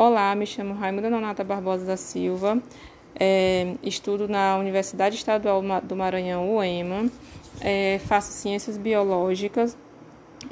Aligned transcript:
Olá, 0.00 0.32
me 0.36 0.46
chamo 0.46 0.74
Raimunda 0.74 1.10
Nonata 1.10 1.42
Barbosa 1.42 1.84
da 1.84 1.96
Silva, 1.96 2.62
é, 3.18 3.74
estudo 3.82 4.28
na 4.28 4.56
Universidade 4.56 5.16
Estadual 5.16 5.60
do 5.82 5.96
Maranhão, 5.96 6.54
UEMA, 6.54 7.10
é, 7.60 7.98
faço 8.06 8.30
ciências 8.30 8.78
biológicas 8.78 9.76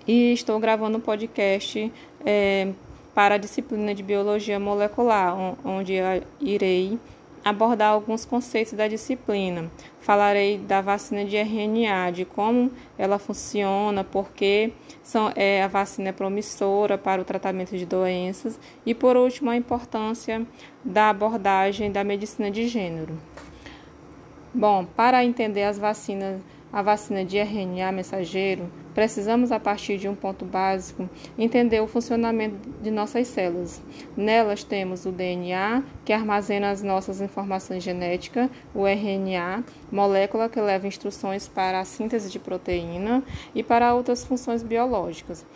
e 0.04 0.32
estou 0.32 0.59
gravando 0.59 0.98
um 0.98 1.01
podcast 1.01 1.93
é, 2.24 2.72
para 3.14 3.37
a 3.37 3.38
disciplina 3.38 3.95
de 3.95 4.03
biologia 4.03 4.59
molecular, 4.59 5.37
onde 5.65 5.95
irei 6.41 6.99
abordar 7.47 7.93
alguns 7.93 8.25
conceitos 8.25 8.73
da 8.73 8.89
disciplina. 8.89 9.71
Falarei 10.01 10.59
da 10.59 10.81
vacina 10.81 11.25
de 11.25 11.37
RNA, 11.37 12.11
de 12.11 12.25
como 12.25 12.73
ela 12.99 13.21
funciona, 13.21 14.03
porque 14.03 14.73
é, 15.37 15.63
a 15.63 15.69
vacina 15.69 16.09
é 16.09 16.13
promissora 16.13 16.99
para 16.99 17.23
o 17.23 17.25
tratamento 17.25 17.79
de 17.79 17.87
doenças 17.87 18.59
e, 18.85 18.93
por 18.93 19.17
último, 19.17 19.49
a 19.49 19.57
importância 19.57 20.45
da 20.85 21.09
abordagem 21.09 21.93
da 21.93 22.03
medicina 22.03 22.51
de 22.51 22.67
gênero. 22.67 23.17
Bom, 24.53 24.85
para 24.85 25.25
entender 25.25 25.63
as 25.63 25.79
vacinas 25.79 26.40
a 26.76 26.82
vacina 26.82 27.25
de 27.25 27.39
RNA 27.39 27.90
mensageiro, 27.90 28.71
precisamos, 28.94 29.50
a 29.50 29.58
partir 29.58 29.96
de 29.96 30.11
um 30.11 30.14
ponto 30.14 30.44
básico, 30.44 31.08
entender 31.39 31.80
o 31.80 31.86
funcionamento 31.86 32.69
de 32.83 32.91
nossas 32.91 33.28
células. 33.28 33.80
Nelas 34.14 34.62
temos 34.62 35.06
o 35.06 35.11
DNA, 35.11 35.83
que 36.05 36.12
armazena 36.12 36.69
as 36.69 36.83
nossas 36.83 37.22
informações 37.22 37.83
genéticas, 37.83 38.50
o 38.75 38.86
RNA, 38.86 39.64
molécula 39.91 40.50
que 40.50 40.61
leva 40.61 40.86
instruções 40.86 41.48
para 41.48 41.81
a 41.81 41.84
síntese 41.86 42.31
de 42.31 42.39
proteína 42.39 43.22
e 43.55 43.62
para 43.62 43.95
outras 43.95 44.22
funções 44.22 44.62
biológicas. 44.62 45.47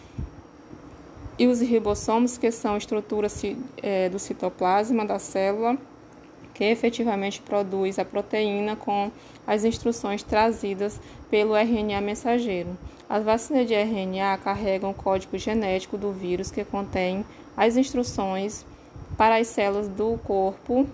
E 1.39 1.47
os 1.47 1.61
ribossomos, 1.61 2.39
que 2.39 2.51
são 2.51 2.79
estruturas 2.79 3.43
é, 3.83 4.09
do 4.09 4.19
citoplasma 4.19 5.05
da 5.05 5.19
célula 5.19 5.77
que 6.61 6.65
efetivamente 6.65 7.41
produz 7.41 7.99
a 7.99 8.05
proteína 8.05 8.77
com 8.77 9.11
as 9.51 9.65
instruções 9.65 10.23
trazidas 10.23 11.01
pelo 11.29 11.57
RNA 11.57 12.01
mensageiro. 12.01 12.79
As 13.09 13.25
vacinas 13.25 13.67
de 13.67 13.75
RNA 13.75 14.39
carregam 14.39 14.91
o 14.91 14.95
código 14.95 15.37
genético 15.37 15.99
do 15.99 16.13
vírus 16.13 16.53
que 16.53 16.65
contém 16.65 17.27
as 17.57 17.77
instruções 17.77 18.65
para 19.19 19.39
as 19.39 19.49
células 19.49 19.89
do 19.89 20.17
corpo 20.19 20.87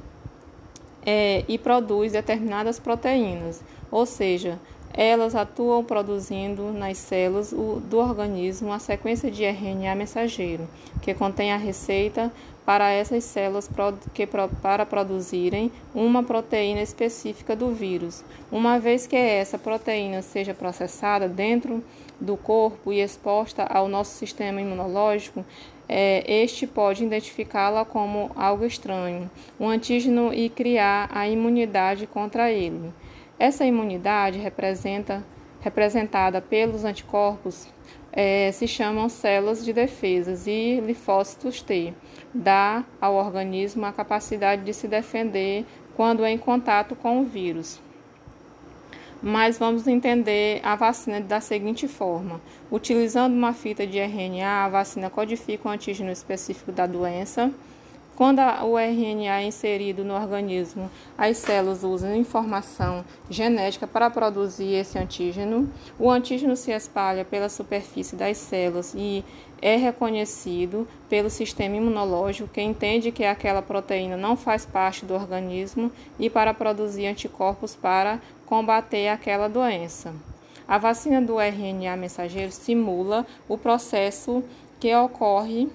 é, 1.04 1.44
e 1.46 1.58
produz 1.58 2.12
determinadas 2.12 2.78
proteínas, 2.78 3.62
ou 3.90 4.06
seja, 4.06 4.58
elas 4.94 5.34
atuam 5.34 5.84
produzindo 5.84 6.72
nas 6.72 6.96
células 6.96 7.50
do 7.50 7.98
organismo 7.98 8.72
a 8.72 8.78
sequência 8.78 9.30
de 9.30 9.44
RNA 9.44 9.94
mensageiro, 9.94 10.66
que 11.02 11.12
contém 11.12 11.52
a 11.52 11.58
receita 11.58 12.32
para 12.66 12.90
essas 12.90 13.22
células 13.22 13.70
que, 14.12 14.26
para 14.26 14.84
produzirem 14.84 15.70
uma 15.94 16.24
proteína 16.24 16.82
específica 16.82 17.54
do 17.54 17.70
vírus. 17.70 18.24
Uma 18.50 18.80
vez 18.80 19.06
que 19.06 19.14
essa 19.14 19.56
proteína 19.56 20.20
seja 20.20 20.52
processada 20.52 21.28
dentro 21.28 21.82
do 22.20 22.36
corpo 22.36 22.92
e 22.92 23.00
exposta 23.00 23.62
ao 23.62 23.86
nosso 23.88 24.18
sistema 24.18 24.60
imunológico, 24.60 25.44
é, 25.88 26.24
este 26.26 26.66
pode 26.66 27.04
identificá-la 27.04 27.84
como 27.84 28.32
algo 28.34 28.64
estranho, 28.64 29.30
um 29.60 29.68
antígeno 29.68 30.34
e 30.34 30.48
criar 30.48 31.08
a 31.14 31.28
imunidade 31.28 32.08
contra 32.08 32.50
ele. 32.50 32.92
Essa 33.38 33.64
imunidade 33.64 34.40
representa, 34.40 35.24
representada 35.60 36.40
pelos 36.40 36.84
anticorpos 36.84 37.68
é, 38.16 38.50
se 38.50 38.66
chamam 38.66 39.10
células 39.10 39.62
de 39.62 39.74
defesas 39.74 40.46
e 40.46 40.80
linfócitos 40.80 41.60
T. 41.60 41.92
Dá 42.38 42.84
ao 43.00 43.14
organismo 43.14 43.86
a 43.86 43.92
capacidade 43.92 44.62
de 44.62 44.74
se 44.74 44.86
defender 44.86 45.64
quando 45.94 46.22
é 46.22 46.30
em 46.30 46.36
contato 46.36 46.94
com 46.94 47.22
o 47.22 47.24
vírus. 47.24 47.80
Mas 49.22 49.58
vamos 49.58 49.86
entender 49.86 50.60
a 50.62 50.76
vacina 50.76 51.18
da 51.18 51.40
seguinte 51.40 51.88
forma: 51.88 52.38
utilizando 52.70 53.32
uma 53.32 53.54
fita 53.54 53.86
de 53.86 53.98
RNA, 53.98 54.66
a 54.66 54.68
vacina 54.68 55.08
codifica 55.08 55.66
o 55.66 55.72
antígeno 55.72 56.10
específico 56.10 56.70
da 56.70 56.86
doença 56.86 57.50
quando 58.16 58.40
o 58.64 58.78
RNA 58.78 59.42
é 59.42 59.44
inserido 59.44 60.02
no 60.02 60.14
organismo, 60.14 60.90
as 61.18 61.36
células 61.36 61.84
usam 61.84 62.16
informação 62.16 63.04
genética 63.28 63.86
para 63.86 64.08
produzir 64.08 64.72
esse 64.72 64.98
antígeno. 64.98 65.70
O 65.98 66.10
antígeno 66.10 66.56
se 66.56 66.72
espalha 66.72 67.26
pela 67.26 67.50
superfície 67.50 68.16
das 68.16 68.38
células 68.38 68.94
e 68.96 69.22
é 69.60 69.76
reconhecido 69.76 70.88
pelo 71.10 71.28
sistema 71.28 71.76
imunológico, 71.76 72.48
que 72.48 72.62
entende 72.62 73.12
que 73.12 73.24
aquela 73.24 73.60
proteína 73.60 74.16
não 74.16 74.34
faz 74.34 74.64
parte 74.64 75.04
do 75.04 75.12
organismo 75.12 75.92
e 76.18 76.30
para 76.30 76.54
produzir 76.54 77.06
anticorpos 77.06 77.76
para 77.76 78.18
combater 78.46 79.08
aquela 79.08 79.46
doença. 79.46 80.14
A 80.66 80.78
vacina 80.78 81.20
do 81.20 81.38
RNA 81.38 81.94
mensageiro 81.98 82.50
simula 82.50 83.26
o 83.46 83.58
processo 83.58 84.42
que 84.80 84.94
ocorre 84.96 85.68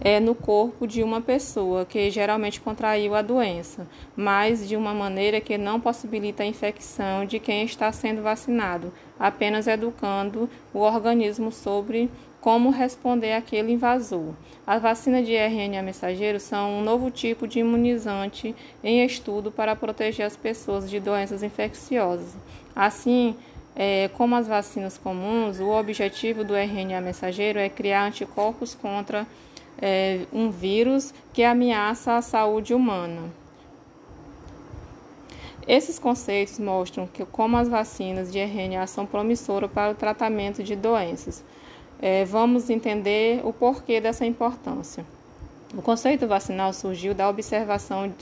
é, 0.00 0.18
no 0.18 0.34
corpo 0.34 0.86
de 0.86 1.02
uma 1.02 1.20
pessoa 1.20 1.84
que 1.84 2.10
geralmente 2.10 2.60
contraiu 2.60 3.14
a 3.14 3.22
doença, 3.22 3.86
mas 4.16 4.68
de 4.68 4.76
uma 4.76 4.92
maneira 4.94 5.40
que 5.40 5.56
não 5.58 5.80
possibilita 5.80 6.42
a 6.42 6.46
infecção 6.46 7.24
de 7.24 7.38
quem 7.38 7.64
está 7.64 7.90
sendo 7.92 8.22
vacinado, 8.22 8.92
apenas 9.18 9.66
educando 9.66 10.48
o 10.72 10.80
organismo 10.80 11.52
sobre 11.52 12.10
como 12.40 12.70
responder 12.70 13.34
àquele 13.34 13.72
invasor. 13.72 14.34
As 14.66 14.82
vacinas 14.82 15.24
de 15.24 15.34
RNA 15.34 15.80
mensageiro 15.80 16.40
são 16.40 16.78
um 16.78 16.82
novo 16.82 17.08
tipo 17.08 17.46
de 17.46 17.60
imunizante 17.60 18.54
em 18.82 19.04
estudo 19.04 19.52
para 19.52 19.76
proteger 19.76 20.26
as 20.26 20.36
pessoas 20.36 20.90
de 20.90 20.98
doenças 20.98 21.44
infecciosas. 21.44 22.34
Assim, 22.74 23.36
é, 23.76 24.10
como 24.14 24.34
as 24.34 24.48
vacinas 24.48 24.98
comuns, 24.98 25.60
o 25.60 25.68
objetivo 25.68 26.44
do 26.44 26.54
RNA 26.54 27.00
mensageiro 27.00 27.58
é 27.58 27.68
criar 27.68 28.06
anticorpos 28.06 28.74
contra 28.74 29.26
é, 29.80 30.26
um 30.32 30.50
vírus 30.50 31.12
que 31.32 31.42
ameaça 31.42 32.16
a 32.16 32.22
saúde 32.22 32.74
humana. 32.74 33.30
Esses 35.66 35.98
conceitos 35.98 36.58
mostram 36.58 37.06
que 37.06 37.24
como 37.24 37.56
as 37.56 37.68
vacinas 37.68 38.32
de 38.32 38.38
RNA 38.38 38.86
são 38.86 39.06
promissoras 39.06 39.70
para 39.70 39.92
o 39.92 39.94
tratamento 39.94 40.62
de 40.62 40.74
doenças. 40.74 41.44
É, 42.00 42.24
vamos 42.24 42.68
entender 42.68 43.40
o 43.44 43.52
porquê 43.52 44.00
dessa 44.00 44.26
importância. 44.26 45.06
O 45.74 45.80
conceito 45.80 46.26
vacinal 46.26 46.72
surgiu 46.72 47.14
da 47.14 47.28
observação 47.28 48.08
de, 48.08 48.14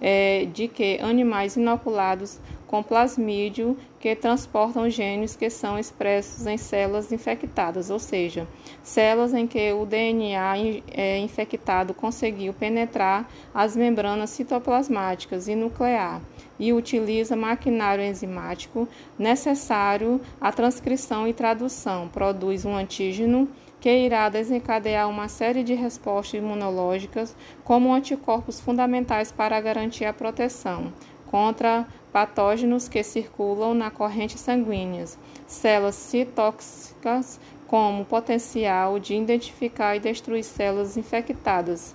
é, 0.00 0.46
de 0.46 0.68
que 0.68 0.98
animais 1.00 1.56
inoculados 1.56 2.38
com 2.66 2.82
plasmídio 2.82 3.76
que 4.00 4.14
transportam 4.14 4.88
genes 4.90 5.36
que 5.36 5.48
são 5.48 5.78
expressos 5.78 6.46
em 6.46 6.56
células 6.56 7.12
infectadas, 7.12 7.90
ou 7.90 7.98
seja, 7.98 8.46
células 8.82 9.32
em 9.34 9.46
que 9.46 9.72
o 9.72 9.86
DNA 9.86 10.82
é, 10.92 11.18
infectado 11.18 11.94
conseguiu 11.94 12.52
penetrar 12.52 13.28
as 13.54 13.76
membranas 13.76 14.30
citoplasmáticas 14.30 15.48
e 15.48 15.54
nuclear 15.54 16.20
e 16.58 16.72
utiliza 16.72 17.36
maquinário 17.36 18.02
enzimático 18.02 18.88
necessário 19.18 20.20
à 20.40 20.50
transcrição 20.50 21.28
e 21.28 21.32
tradução, 21.32 22.08
produz 22.08 22.64
um 22.64 22.74
antígeno 22.74 23.48
que 23.80 23.90
irá 23.90 24.28
desencadear 24.28 25.08
uma 25.08 25.28
série 25.28 25.62
de 25.62 25.74
respostas 25.74 26.40
imunológicas 26.40 27.36
como 27.62 27.92
anticorpos 27.92 28.58
fundamentais 28.58 29.30
para 29.30 29.60
garantir 29.60 30.06
a 30.06 30.12
proteção 30.12 30.92
contra 31.30 31.86
patógenos 32.12 32.88
que 32.88 33.02
circulam 33.02 33.74
na 33.74 33.90
corrente 33.90 34.38
sanguínea, 34.38 35.04
células 35.46 35.94
citóxicas 35.94 37.38
como 37.66 38.04
potencial 38.04 38.98
de 38.98 39.14
identificar 39.14 39.96
e 39.96 40.00
destruir 40.00 40.44
células 40.44 40.96
infectadas, 40.96 41.94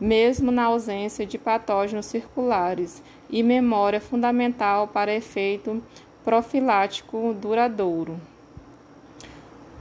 mesmo 0.00 0.50
na 0.50 0.64
ausência 0.64 1.26
de 1.26 1.36
patógenos 1.36 2.06
circulares, 2.06 3.02
e 3.30 3.42
memória 3.42 4.00
fundamental 4.00 4.88
para 4.88 5.14
efeito 5.14 5.82
profilático 6.24 7.34
duradouro. 7.34 8.18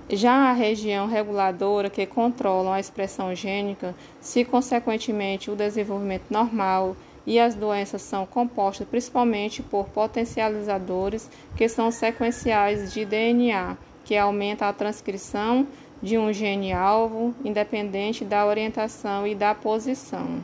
Já 0.09 0.49
a 0.49 0.53
região 0.53 1.07
reguladora, 1.07 1.89
que 1.89 2.05
controla 2.05 2.75
a 2.75 2.79
expressão 2.79 3.35
gênica, 3.35 3.93
se 4.21 4.45
consequentemente 4.45 5.51
o 5.51 5.55
desenvolvimento 5.55 6.25
normal 6.29 6.95
e 7.27 7.37
as 7.37 7.53
doenças 7.53 8.01
são 8.01 8.25
compostas 8.25 8.87
principalmente 8.87 9.61
por 9.61 9.89
potencializadores 9.89 11.29
que 11.57 11.67
são 11.67 11.91
sequenciais 11.91 12.93
de 12.93 13.03
DNA, 13.03 13.75
que 14.05 14.15
aumenta 14.15 14.69
a 14.69 14.71
transcrição 14.73 15.67
de 16.01 16.17
um 16.17 16.31
gene 16.31 16.71
alvo, 16.71 17.35
independente 17.43 18.23
da 18.23 18.45
orientação 18.45 19.27
e 19.27 19.35
da 19.35 19.53
posição. 19.53 20.41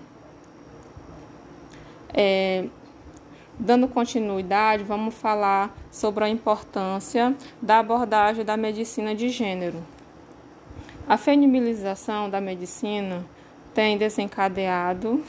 É, 2.13 2.65
dando 3.57 3.87
continuidade, 3.87 4.83
vamos 4.83 5.15
falar 5.15 5.73
sobre 5.89 6.25
a 6.25 6.29
importância 6.29 7.33
da 7.61 7.79
abordagem 7.79 8.43
da 8.43 8.57
medicina 8.57 9.15
de 9.15 9.29
gênero. 9.29 9.81
A 11.07 11.17
feminilização 11.17 12.29
da 12.29 12.41
medicina 12.41 13.25
tem 13.73 13.97
desencadeado. 13.97 15.23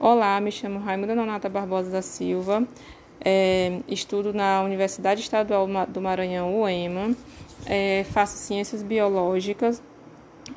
Olá, 0.00 0.40
me 0.40 0.50
chamo 0.50 0.80
Raimunda 0.80 1.14
Nonata 1.14 1.48
Barbosa 1.48 1.88
da 1.88 2.02
Silva, 2.02 2.66
é, 3.24 3.78
estudo 3.86 4.34
na 4.34 4.60
Universidade 4.60 5.20
Estadual 5.20 5.68
do 5.88 6.00
Maranhão, 6.00 6.60
UEMA, 6.62 7.14
é, 7.64 8.04
faço 8.10 8.36
ciências 8.36 8.82
biológicas 8.82 9.80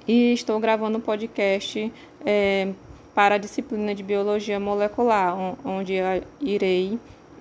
e 0.07 0.33
estou 0.33 0.59
gravando 0.59 0.97
um 0.97 1.01
podcast 1.01 1.93
é, 2.25 2.69
para 3.13 3.35
a 3.35 3.37
disciplina 3.37 3.93
de 3.93 4.01
biologia 4.01 4.59
molecular, 4.59 5.37
onde 5.63 5.93
irei 6.41 6.99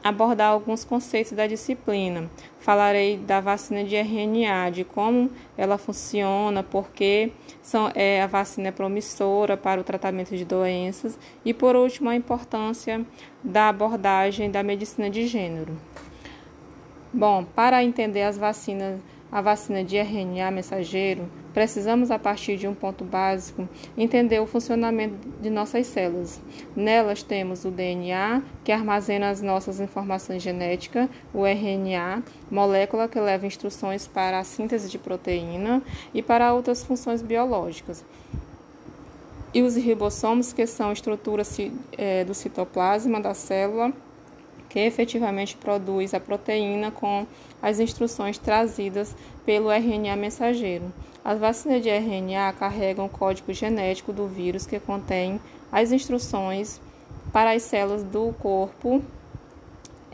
abordar 0.08 0.50
alguns 0.50 0.84
conceitos 0.84 1.32
da 1.32 1.46
disciplina. 1.46 2.30
Falarei 2.58 3.16
da 3.16 3.40
vacina 3.40 3.84
de 3.84 3.96
RNA, 3.96 4.70
de 4.70 4.84
como 4.84 5.30
ela 5.56 5.78
funciona, 5.78 6.62
porque 6.62 7.32
é, 7.94 8.22
a 8.22 8.26
vacina 8.26 8.68
é 8.68 8.72
promissora 8.72 9.56
para 9.56 9.80
o 9.80 9.84
tratamento 9.84 10.36
de 10.36 10.44
doenças 10.44 11.18
e, 11.44 11.54
por 11.54 11.76
último, 11.76 12.10
a 12.10 12.16
importância 12.16 13.04
da 13.42 13.68
abordagem 13.68 14.50
da 14.50 14.62
medicina 14.62 15.08
de 15.08 15.26
gênero. 15.26 15.76
Bom, 17.12 17.44
para 17.44 17.82
entender 17.82 18.22
as 18.22 18.36
vacinas 18.36 19.00
a 19.30 19.40
vacina 19.40 19.82
de 19.82 19.96
RNA 19.98 20.50
mensageiro, 20.50 21.28
precisamos, 21.56 22.10
a 22.10 22.18
partir 22.18 22.58
de 22.58 22.68
um 22.68 22.74
ponto 22.74 23.02
básico, 23.02 23.66
entender 23.96 24.38
o 24.40 24.46
funcionamento 24.46 25.26
de 25.40 25.48
nossas 25.48 25.86
células. 25.86 26.38
Nelas 26.76 27.22
temos 27.22 27.64
o 27.64 27.70
DNA, 27.70 28.42
que 28.62 28.70
armazena 28.70 29.30
as 29.30 29.40
nossas 29.40 29.80
informações 29.80 30.42
genéticas, 30.42 31.08
o 31.32 31.46
RNA, 31.46 32.22
molécula 32.50 33.08
que 33.08 33.18
leva 33.18 33.46
instruções 33.46 34.06
para 34.06 34.38
a 34.38 34.44
síntese 34.44 34.90
de 34.90 34.98
proteína 34.98 35.82
e 36.12 36.20
para 36.20 36.52
outras 36.52 36.84
funções 36.84 37.22
biológicas. 37.22 38.04
E 39.54 39.62
os 39.62 39.76
ribossomos, 39.76 40.52
que 40.52 40.66
são 40.66 40.92
estruturas 40.92 41.56
é, 41.96 42.22
do 42.22 42.34
citoplasma 42.34 43.18
da 43.18 43.32
célula 43.32 43.94
que 44.68 44.80
efetivamente 44.80 45.56
produz 45.56 46.12
a 46.12 46.20
proteína 46.20 46.90
com 46.90 47.26
as 47.62 47.80
instruções 47.80 48.36
trazidas 48.36 49.16
pelo 49.46 49.70
RNA 49.70 50.16
mensageiro. 50.16 50.92
As 51.26 51.40
vacinas 51.40 51.82
de 51.82 51.88
RNA 51.88 52.52
carregam 52.52 53.06
o 53.06 53.08
código 53.08 53.52
genético 53.52 54.12
do 54.12 54.28
vírus 54.28 54.64
que 54.64 54.78
contém 54.78 55.40
as 55.72 55.90
instruções 55.90 56.80
para 57.32 57.50
as 57.50 57.64
células 57.64 58.04
do 58.04 58.32
corpo 58.38 59.02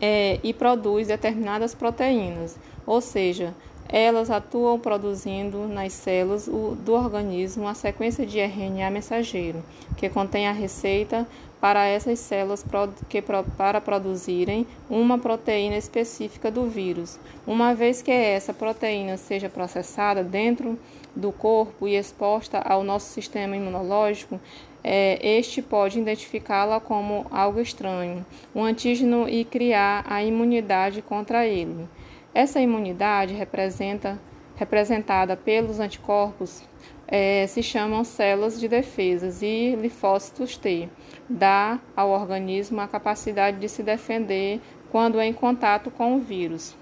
é, 0.01 0.41
e 0.43 0.55
produz 0.55 1.09
determinadas 1.09 1.75
proteínas, 1.75 2.57
ou 2.87 3.03
seja, 3.03 3.55
elas 3.91 4.31
atuam 4.31 4.79
produzindo 4.81 5.69
nas 5.69 5.93
células 5.93 6.47
do 6.47 6.95
organismo 6.95 7.69
a 7.69 7.75
sequência 7.75 8.25
de 8.25 8.41
RNA 8.41 8.91
mensageiro, 8.91 9.63
que 9.99 10.09
contém 10.09 10.49
a 10.49 10.53
receita 10.53 11.29
para 11.61 11.85
essas 11.85 12.21
células 12.21 12.65
que, 13.09 13.23
para 13.23 13.81
produzirem 13.83 14.67
uma 14.89 15.19
proteína 15.19 15.77
específica 15.77 16.51
do 16.51 16.65
vírus. 16.65 17.21
Uma 17.47 17.75
vez 17.75 18.01
que 18.01 18.11
essa 18.11 18.55
proteína 18.55 19.19
seja 19.19 19.51
processada 19.51 20.25
dentro 20.25 20.79
do 21.15 21.33
corpo 21.33 21.87
e 21.87 21.97
exposta 21.97 22.59
ao 22.59 22.83
nosso 22.83 23.13
sistema 23.13 23.57
imunológico, 23.57 24.41
é, 24.85 25.19
este 25.23 25.63
pode 25.63 26.01
identificá-la 26.01 26.81
como 26.81 27.27
algo 27.31 27.61
estranho, 27.61 28.25
um 28.55 28.65
antígeno 28.65 29.29
e 29.29 29.45
criar 29.45 30.05
a 30.09 30.23
imunidade 30.23 31.03
contra 31.03 31.47
ele. 31.47 31.89
Essa 32.35 32.61
imunidade 32.61 33.35
representa, 33.35 34.19
representada 34.57 35.37
pelos 35.37 35.79
anticorpos 35.79 36.63
é, 37.07 37.47
se 37.47 37.63
chamam 37.63 38.05
células 38.05 38.59
de 38.59 38.67
defesas 38.67 39.43
e 39.43 39.77
linfócitos 39.77 40.57
T. 40.57 40.89
Dá 41.29 41.79
ao 41.95 42.09
organismo 42.09 42.81
a 42.81 42.89
capacidade 42.89 43.59
de 43.59 43.69
se 43.69 43.83
defender 43.83 44.61
quando 44.91 45.21
é 45.21 45.27
em 45.27 45.33
contato 45.33 45.91
com 45.91 46.17
o 46.17 46.21
vírus. 46.21 46.75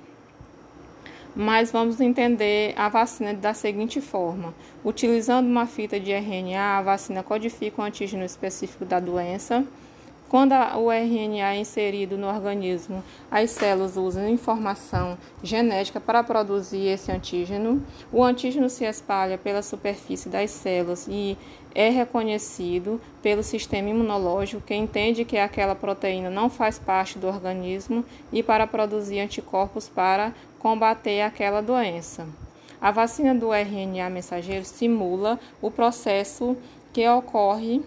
Mas 1.35 1.71
vamos 1.71 2.01
entender 2.01 2.75
a 2.77 2.89
vacina 2.89 3.33
da 3.33 3.55
seguinte 3.55 4.01
forma: 4.01 4.55
utilizando 4.85 5.47
uma 5.47 5.67
fita 5.67 6.01
de 6.01 6.13
RNA, 6.13 6.79
a 6.79 6.83
vacina 6.83 7.23
codifica 7.23 7.81
o 7.81 7.85
antígeno 7.85 8.25
específico 8.25 8.85
da 8.85 8.99
doença 8.99 9.65
quando 10.31 10.53
o 10.53 10.93
RNA 10.93 11.55
é 11.55 11.59
inserido 11.59 12.17
no 12.17 12.29
organismo, 12.29 13.03
as 13.29 13.51
células 13.51 13.97
usam 13.97 14.29
informação 14.29 15.19
genética 15.43 16.01
para 16.01 16.23
produzir 16.23 16.87
esse 16.87 17.11
antígeno. 17.11 17.85
O 18.13 18.23
antígeno 18.23 18.71
se 18.71 18.85
espalha 18.85 19.37
pela 19.37 19.61
superfície 19.61 20.29
das 20.29 20.53
células 20.53 21.09
e 21.11 21.37
é 21.75 21.89
reconhecido 21.89 23.01
pelo 23.21 23.43
sistema 23.43 23.89
imunológico, 23.89 24.63
que 24.63 24.73
entende 24.73 25.25
que 25.25 25.37
aquela 25.37 25.75
proteína 25.75 26.31
não 26.31 26.49
faz 26.49 26.79
parte 26.79 27.19
do 27.19 27.27
organismo 27.27 28.05
e 28.33 28.41
para 28.41 28.69
produzir 28.69 29.19
anticorpos 29.19 29.89
para 29.89 30.33
combater 30.61 31.23
aquela 31.23 31.61
doença. 31.61 32.25
A 32.81 32.93
vacina 32.93 33.35
do 33.35 33.53
RNA 33.53 34.09
mensageiro 34.09 34.65
simula 34.65 35.41
o 35.61 35.73
processo 35.73 36.57
que 36.93 37.09
ocorre 37.09 37.83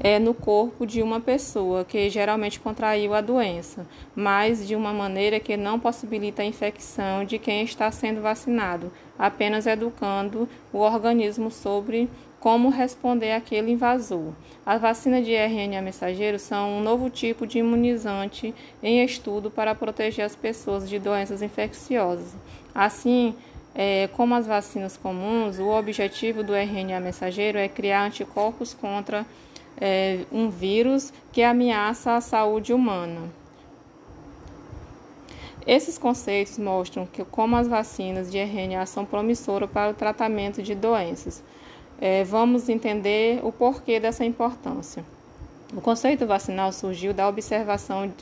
é, 0.00 0.18
no 0.18 0.34
corpo 0.34 0.86
de 0.86 1.02
uma 1.02 1.20
pessoa 1.20 1.84
que 1.84 2.08
geralmente 2.10 2.60
contraiu 2.60 3.14
a 3.14 3.20
doença, 3.20 3.86
mas 4.14 4.66
de 4.66 4.74
uma 4.74 4.92
maneira 4.92 5.38
que 5.38 5.56
não 5.56 5.78
possibilita 5.78 6.42
a 6.42 6.46
infecção 6.46 7.24
de 7.24 7.38
quem 7.38 7.62
está 7.62 7.90
sendo 7.90 8.20
vacinado, 8.20 8.92
apenas 9.18 9.66
educando 9.66 10.48
o 10.72 10.78
organismo 10.78 11.50
sobre 11.50 12.08
como 12.40 12.70
responder 12.70 13.32
àquele 13.32 13.70
invasor. 13.70 14.32
As 14.66 14.80
vacinas 14.80 15.24
de 15.24 15.32
RNA 15.32 15.80
mensageiro 15.80 16.40
são 16.40 16.78
um 16.78 16.82
novo 16.82 17.08
tipo 17.08 17.46
de 17.46 17.58
imunizante 17.58 18.52
em 18.82 19.04
estudo 19.04 19.48
para 19.48 19.76
proteger 19.76 20.24
as 20.24 20.34
pessoas 20.34 20.88
de 20.88 20.98
doenças 20.98 21.40
infecciosas. 21.40 22.34
Assim, 22.74 23.34
é, 23.74 24.08
como 24.12 24.34
as 24.34 24.46
vacinas 24.46 24.96
comuns, 24.96 25.60
o 25.60 25.68
objetivo 25.68 26.42
do 26.42 26.52
RNA 26.52 26.98
mensageiro 27.00 27.58
é 27.58 27.68
criar 27.68 28.04
anticorpos 28.04 28.74
contra 28.74 29.24
é, 29.80 30.24
um 30.30 30.48
vírus 30.48 31.12
que 31.32 31.42
ameaça 31.42 32.14
a 32.14 32.20
saúde 32.20 32.72
humana. 32.72 33.30
Esses 35.66 35.96
conceitos 35.96 36.58
mostram 36.58 37.06
que 37.06 37.24
como 37.24 37.56
as 37.56 37.68
vacinas 37.68 38.30
de 38.30 38.38
RNA 38.38 38.84
são 38.86 39.04
promissoras 39.04 39.70
para 39.70 39.90
o 39.90 39.94
tratamento 39.94 40.62
de 40.62 40.74
doenças. 40.74 41.42
É, 42.00 42.24
vamos 42.24 42.68
entender 42.68 43.40
o 43.44 43.52
porquê 43.52 44.00
dessa 44.00 44.24
importância. 44.24 45.04
O 45.74 45.80
conceito 45.80 46.26
vacinal 46.26 46.72
surgiu 46.72 47.14
da 47.14 47.28
observação 47.28 48.08
de, 48.08 48.14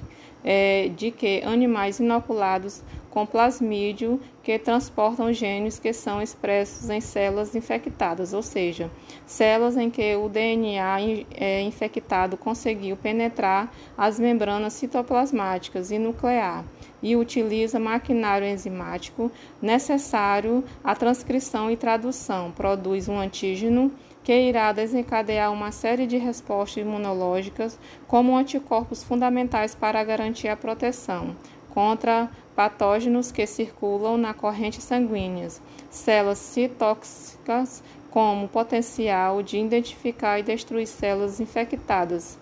é, 0.45 0.88
de 0.95 1.11
que 1.11 1.42
animais 1.42 1.99
inoculados 1.99 2.83
com 3.11 3.26
plasmídio 3.26 4.21
que 4.43 4.59
transportam 4.59 5.33
genes 5.33 5.79
que 5.79 5.93
são 5.93 6.23
expressos 6.23 6.88
em 6.88 7.00
células 7.00 7.55
infectadas, 7.55 8.33
ou 8.33 8.43
seja, 8.43 8.90
células 9.26 9.76
em 9.76 9.90
que 9.90 10.17
o 10.17 10.29
DNA 10.29 11.25
é, 11.35 11.61
infectado 11.62 12.37
conseguiu 12.37 12.97
penetrar 12.97 13.73
as 13.99 14.19
membranas 14.19 14.73
citoplasmáticas 14.75 15.90
e 15.90 15.99
nuclear 15.99 16.64
e 17.02 17.17
utiliza 17.17 17.81
maquinário 17.81 18.47
enzimático 18.47 19.31
necessário 19.61 20.62
à 20.85 20.95
transcrição 20.95 21.71
e 21.71 21.76
tradução, 21.76 22.52
produz 22.52 23.09
um 23.09 23.19
antígeno 23.19 23.90
que 24.23 24.35
irá 24.35 24.71
desencadear 24.71 25.50
uma 25.50 25.73
série 25.73 26.07
de 26.07 26.19
respostas 26.19 26.85
imunológicas 26.85 27.79
como 28.07 28.37
anticorpos 28.37 29.02
fundamentais 29.02 29.75
para 29.75 30.05
garantir 30.05 30.49
a 30.49 30.57
proteção 30.57 31.35
contra 31.75 32.31
patógenos 32.55 33.33
que 33.33 33.47
circulam 33.47 34.17
na 34.17 34.35
corrente 34.35 34.81
sanguínea, 34.81 35.49
células 35.89 36.39
citóxicas 36.39 37.83
como 38.11 38.49
potencial 38.49 39.43
de 39.43 39.59
identificar 39.59 40.39
e 40.39 40.43
destruir 40.43 40.87
células 40.87 41.41
infectadas, 41.41 42.39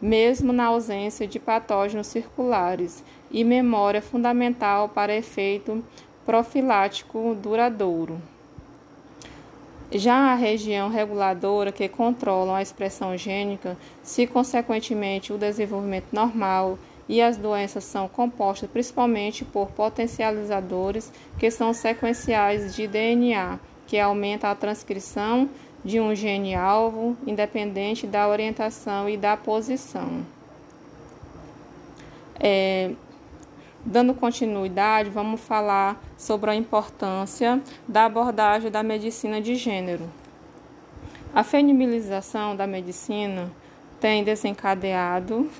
mesmo 0.00 0.52
na 0.52 0.66
ausência 0.66 1.26
de 1.26 1.38
patógenos 1.38 2.06
circulares, 2.06 3.04
e 3.30 3.44
memória 3.44 4.02
fundamental 4.02 4.88
para 4.88 5.14
efeito 5.14 5.84
profilático 6.26 7.36
duradouro. 7.40 8.20
Já 9.92 10.32
a 10.32 10.34
região 10.34 10.88
reguladora 10.88 11.72
que 11.72 11.88
controla 11.88 12.58
a 12.58 12.62
expressão 12.62 13.16
gênica, 13.16 13.76
se 14.02 14.26
consequentemente 14.26 15.32
o 15.32 15.38
desenvolvimento 15.38 16.12
normal 16.12 16.78
e 17.10 17.20
as 17.20 17.36
doenças 17.36 17.82
são 17.82 18.06
compostas 18.06 18.70
principalmente 18.70 19.44
por 19.44 19.72
potencializadores 19.72 21.12
que 21.40 21.50
são 21.50 21.74
sequenciais 21.74 22.72
de 22.72 22.86
DNA, 22.86 23.58
que 23.84 23.98
aumenta 23.98 24.48
a 24.48 24.54
transcrição 24.54 25.50
de 25.84 25.98
um 25.98 26.14
gene 26.14 26.54
alvo, 26.54 27.16
independente 27.26 28.06
da 28.06 28.28
orientação 28.28 29.08
e 29.08 29.16
da 29.16 29.36
posição. 29.36 30.24
É, 32.38 32.92
dando 33.84 34.14
continuidade, 34.14 35.10
vamos 35.10 35.40
falar 35.40 36.00
sobre 36.16 36.52
a 36.52 36.54
importância 36.54 37.60
da 37.88 38.04
abordagem 38.04 38.70
da 38.70 38.84
medicina 38.84 39.40
de 39.40 39.56
gênero. 39.56 40.08
A 41.34 41.42
feminilização 41.42 42.54
da 42.54 42.68
medicina 42.68 43.50
tem 43.98 44.22
desencadeado. 44.22 45.50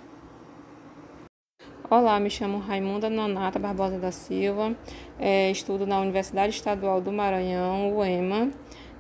Olá, 1.91 2.21
me 2.21 2.31
chamo 2.31 2.59
Raimunda 2.59 3.11
Nonata 3.11 3.59
Barbosa 3.59 3.99
da 3.99 4.13
Silva, 4.13 4.77
é, 5.19 5.51
estudo 5.51 5.85
na 5.85 5.99
Universidade 5.99 6.55
Estadual 6.55 7.01
do 7.01 7.11
Maranhão, 7.11 7.97
UEMA, 7.97 8.53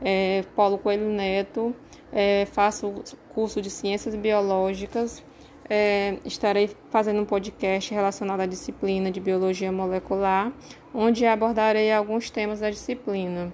é, 0.02 0.42
Paulo 0.56 0.76
Coelho 0.76 1.08
Neto, 1.08 1.72
é, 2.12 2.46
faço 2.46 2.92
curso 3.32 3.62
de 3.62 3.70
Ciências 3.70 4.16
Biológicas, 4.16 5.22
é, 5.68 6.16
estarei 6.24 6.68
fazendo 6.90 7.20
um 7.20 7.24
podcast 7.24 7.94
relacionado 7.94 8.40
à 8.40 8.46
disciplina 8.46 9.08
de 9.08 9.20
Biologia 9.20 9.70
Molecular, 9.70 10.52
onde 10.92 11.24
abordarei 11.24 11.92
alguns 11.92 12.28
temas 12.28 12.58
da 12.58 12.70
disciplina 12.70 13.52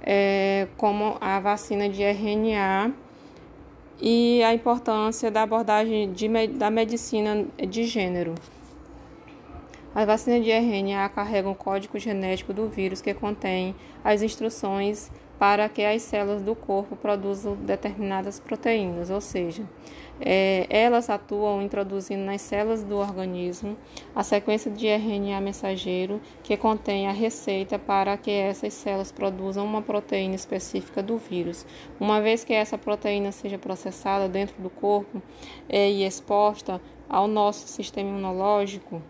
é, 0.00 0.68
como 0.78 1.18
a 1.20 1.38
vacina 1.38 1.86
de 1.86 2.02
RNA 2.02 2.94
e 4.00 4.42
a 4.42 4.54
importância 4.54 5.30
da 5.30 5.42
abordagem 5.42 6.10
de, 6.14 6.28
da 6.46 6.70
medicina 6.70 7.44
de 7.58 7.84
gênero. 7.84 8.34
A 9.92 10.04
vacina 10.04 10.40
de 10.40 10.52
RNA 10.52 11.08
carrega 11.08 11.48
um 11.48 11.54
código 11.54 11.98
genético 11.98 12.52
do 12.52 12.68
vírus 12.68 13.02
que 13.02 13.12
contém 13.12 13.74
as 14.04 14.22
instruções 14.22 15.10
para 15.36 15.68
que 15.68 15.82
as 15.82 16.02
células 16.02 16.42
do 16.42 16.54
corpo 16.54 16.94
produzam 16.94 17.56
determinadas 17.56 18.38
proteínas, 18.38 19.10
ou 19.10 19.20
seja, 19.20 19.64
é, 20.20 20.64
elas 20.70 21.10
atuam 21.10 21.60
introduzindo 21.60 22.22
nas 22.22 22.40
células 22.40 22.84
do 22.84 22.96
organismo 22.98 23.76
a 24.14 24.22
sequência 24.22 24.70
de 24.70 24.86
RNA 24.86 25.40
mensageiro 25.40 26.20
que 26.44 26.56
contém 26.56 27.08
a 27.08 27.12
receita 27.12 27.76
para 27.76 28.16
que 28.16 28.30
essas 28.30 28.74
células 28.74 29.10
produzam 29.10 29.64
uma 29.64 29.82
proteína 29.82 30.36
específica 30.36 31.02
do 31.02 31.16
vírus. 31.16 31.66
Uma 31.98 32.20
vez 32.20 32.44
que 32.44 32.52
essa 32.52 32.78
proteína 32.78 33.32
seja 33.32 33.58
processada 33.58 34.28
dentro 34.28 34.62
do 34.62 34.70
corpo 34.70 35.20
é, 35.68 35.90
e 35.90 36.04
exposta 36.04 36.80
ao 37.08 37.26
nosso 37.26 37.66
sistema 37.66 38.08
imunológico, 38.10 39.02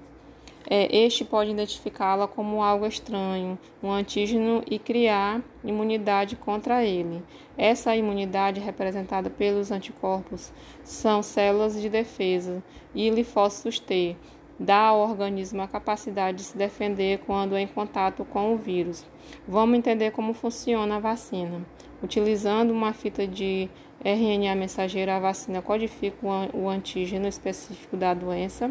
este 0.70 1.24
pode 1.24 1.50
identificá-la 1.50 2.28
como 2.28 2.62
algo 2.62 2.86
estranho, 2.86 3.58
um 3.82 3.90
antígeno, 3.90 4.62
e 4.70 4.78
criar 4.78 5.42
imunidade 5.64 6.36
contra 6.36 6.84
ele. 6.84 7.24
Essa 7.58 7.96
imunidade, 7.96 8.60
representada 8.60 9.28
pelos 9.28 9.72
anticorpos, 9.72 10.52
são 10.84 11.24
células 11.24 11.80
de 11.80 11.88
defesa 11.88 12.62
e 12.94 13.10
linfócitos 13.10 13.80
T, 13.80 14.16
dá 14.60 14.78
ao 14.78 15.00
organismo 15.00 15.60
a 15.60 15.66
capacidade 15.66 16.38
de 16.38 16.44
se 16.44 16.56
defender 16.56 17.18
quando 17.26 17.56
em 17.56 17.66
contato 17.66 18.24
com 18.24 18.54
o 18.54 18.56
vírus. 18.56 19.04
Vamos 19.48 19.76
entender 19.76 20.12
como 20.12 20.34
funciona 20.34 20.96
a 20.96 21.00
vacina. 21.00 21.66
Utilizando 22.00 22.70
uma 22.70 22.92
fita 22.92 23.26
de 23.26 23.68
RNA 24.04 24.54
mensageiro, 24.54 25.10
a 25.10 25.18
vacina 25.18 25.60
codifica 25.60 26.16
o 26.54 26.68
antígeno 26.68 27.26
específico 27.26 27.96
da 27.96 28.14
doença 28.14 28.70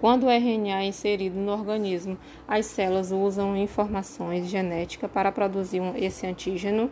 quando 0.00 0.24
o 0.24 0.30
RNA 0.30 0.82
é 0.82 0.86
inserido 0.86 1.38
no 1.38 1.52
organismo, 1.52 2.18
as 2.46 2.66
células 2.66 3.12
usam 3.12 3.56
informações 3.56 4.46
genéticas 4.48 5.10
para 5.10 5.32
produzir 5.32 5.80
esse 5.96 6.26
antígeno. 6.26 6.90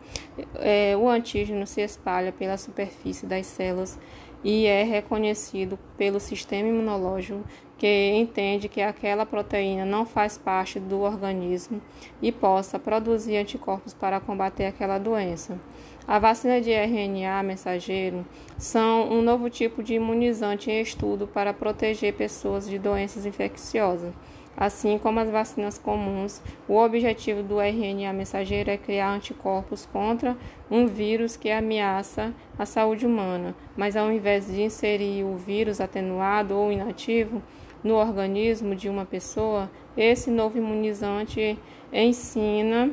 É, 0.56 0.96
o 0.96 1.08
antígeno 1.08 1.66
se 1.66 1.80
espalha 1.80 2.32
pela 2.32 2.56
superfície 2.56 3.26
das 3.26 3.46
células 3.46 3.98
e 4.42 4.66
é 4.66 4.82
reconhecido 4.82 5.78
pelo 5.96 6.20
sistema 6.20 6.68
imunológico 6.68 7.42
que 7.76 8.12
entende 8.14 8.68
que 8.68 8.80
aquela 8.80 9.26
proteína 9.26 9.84
não 9.84 10.06
faz 10.06 10.38
parte 10.38 10.78
do 10.78 11.00
organismo 11.00 11.82
e 12.22 12.30
possa 12.30 12.78
produzir 12.78 13.36
anticorpos 13.36 13.92
para 13.92 14.20
combater 14.20 14.66
aquela 14.66 14.98
doença. 14.98 15.58
A 16.06 16.18
vacina 16.18 16.60
de 16.60 16.70
RNA 16.70 17.42
mensageiro 17.42 18.26
são 18.58 19.10
um 19.10 19.22
novo 19.22 19.48
tipo 19.48 19.82
de 19.82 19.94
imunizante 19.94 20.70
em 20.70 20.82
estudo 20.82 21.26
para 21.26 21.54
proteger 21.54 22.12
pessoas 22.12 22.68
de 22.68 22.78
doenças 22.78 23.24
infecciosas. 23.24 24.12
Assim 24.54 24.98
como 24.98 25.18
as 25.18 25.30
vacinas 25.30 25.78
comuns, 25.78 26.42
o 26.68 26.76
objetivo 26.76 27.42
do 27.42 27.58
RNA 27.58 28.12
mensageiro 28.12 28.70
é 28.70 28.76
criar 28.76 29.14
anticorpos 29.14 29.86
contra 29.86 30.36
um 30.70 30.86
vírus 30.86 31.38
que 31.38 31.50
ameaça 31.50 32.34
a 32.58 32.66
saúde 32.66 33.06
humana, 33.06 33.54
mas 33.74 33.96
ao 33.96 34.12
invés 34.12 34.46
de 34.46 34.60
inserir 34.60 35.24
o 35.24 35.38
vírus 35.38 35.80
atenuado 35.80 36.54
ou 36.54 36.70
inativo 36.70 37.42
no 37.82 37.94
organismo 37.94 38.76
de 38.76 38.90
uma 38.90 39.06
pessoa, 39.06 39.70
esse 39.96 40.30
novo 40.30 40.58
imunizante 40.58 41.58
ensina 41.90 42.90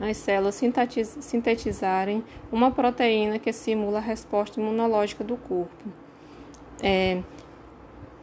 as 0.00 0.16
células 0.16 0.60
sintetizarem 1.20 2.24
uma 2.50 2.70
proteína 2.70 3.38
que 3.38 3.52
simula 3.52 3.98
a 3.98 4.00
resposta 4.00 4.60
imunológica 4.60 5.22
do 5.22 5.36
corpo. 5.36 5.84
É, 6.82 7.22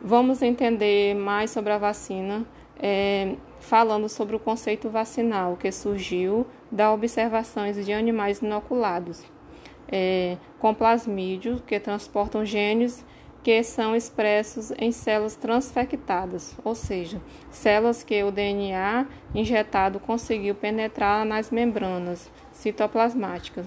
vamos 0.02 0.42
entender 0.42 1.16
mais 1.16 1.52
sobre 1.52 1.72
a 1.72 1.78
vacina 1.78 2.46
é, 2.82 3.36
falando 3.60 4.08
sobre 4.10 4.36
o 4.36 4.40
conceito 4.40 4.90
vacinal 4.90 5.58
que 5.58 5.72
surgiu 5.72 6.46
da 6.72 6.92
observações 6.94 7.86
de 7.86 7.94
animais 7.94 8.40
inoculados 8.40 9.24
é, 9.92 10.38
com 10.60 10.74
plasmídios 10.74 11.62
que 11.62 11.80
transportam 11.80 12.46
genes 12.46 13.04
que 13.42 13.64
são 13.64 13.96
expressos 13.96 14.72
em 14.78 14.92
células 14.92 15.36
transfectadas, 15.36 16.56
ou 16.64 16.76
seja, 16.76 17.22
células 17.50 18.04
que 18.04 18.22
o 18.24 18.32
DNA 18.32 19.08
injetado 19.34 20.00
conseguiu 20.00 20.56
penetrar 20.56 21.26
nas 21.26 21.50
membranas 21.50 22.30
citoplasmáticas. 22.52 23.66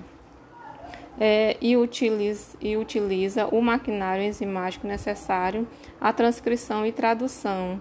É, 1.20 1.56
e, 1.60 1.76
utiliza, 1.76 2.56
e 2.60 2.76
utiliza 2.76 3.46
o 3.46 3.60
maquinário 3.60 4.24
enzimático 4.24 4.86
necessário 4.86 5.68
à 6.00 6.12
transcrição 6.12 6.86
e 6.86 6.92
tradução, 6.92 7.80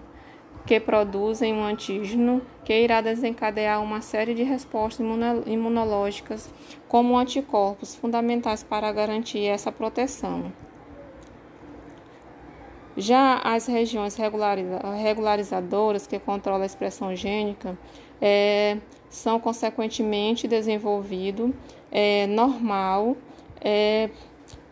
que 0.66 0.78
produzem 0.78 1.52
um 1.52 1.64
antígeno 1.64 2.42
que 2.64 2.78
irá 2.78 3.00
desencadear 3.00 3.82
uma 3.82 4.00
série 4.00 4.34
de 4.34 4.42
respostas 4.42 5.04
imunológicas, 5.46 6.52
como 6.86 7.16
anticorpos, 7.16 7.94
fundamentais 7.94 8.62
para 8.62 8.92
garantir 8.92 9.46
essa 9.46 9.72
proteção. 9.72 10.52
Já 12.96 13.38
as 13.38 13.66
regiões 13.66 14.16
regularizadoras 15.02 16.06
que 16.06 16.18
controlam 16.18 16.62
a 16.62 16.66
expressão 16.66 17.16
gênica 17.16 17.78
é, 18.20 18.76
são 19.08 19.40
consequentemente 19.40 20.46
desenvolvido 20.46 21.54
é, 21.90 22.26
normal 22.26 23.16
é, 23.60 24.10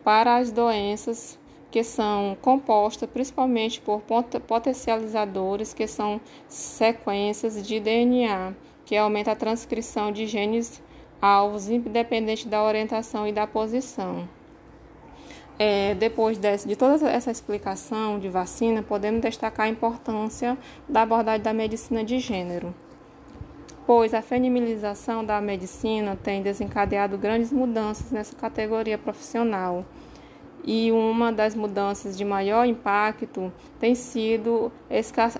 para 0.03 0.37
as 0.37 0.51
doenças 0.51 1.39
que 1.71 1.83
são 1.83 2.37
compostas 2.41 3.09
principalmente 3.09 3.79
por 3.79 4.01
potencializadores, 4.45 5.73
que 5.73 5.87
são 5.87 6.19
sequências 6.47 7.65
de 7.65 7.79
DNA, 7.79 8.53
que 8.85 8.97
aumenta 8.97 9.31
a 9.31 9.35
transcrição 9.35 10.11
de 10.11 10.27
genes 10.27 10.83
alvos, 11.21 11.69
independente 11.69 12.47
da 12.47 12.61
orientação 12.61 13.25
e 13.25 13.31
da 13.31 13.47
posição. 13.47 14.27
É, 15.63 15.93
depois 15.93 16.39
de 16.39 16.75
toda 16.75 17.07
essa 17.07 17.29
explicação 17.29 18.17
de 18.17 18.27
vacina, 18.27 18.81
podemos 18.81 19.21
destacar 19.21 19.67
a 19.67 19.69
importância 19.69 20.57
da 20.89 21.03
abordagem 21.03 21.43
da 21.43 21.53
medicina 21.53 22.03
de 22.03 22.17
gênero, 22.17 22.73
pois 23.85 24.11
a 24.15 24.23
feminilização 24.23 25.23
da 25.23 25.39
medicina 25.39 26.15
tem 26.15 26.41
desencadeado 26.41 27.15
grandes 27.15 27.51
mudanças 27.51 28.09
nessa 28.09 28.35
categoria 28.35 28.97
profissional. 28.97 29.85
E 30.63 30.91
uma 30.91 31.31
das 31.31 31.53
mudanças 31.53 32.17
de 32.17 32.25
maior 32.25 32.65
impacto 32.65 33.53
tem 33.79 33.93
sido 33.93 34.71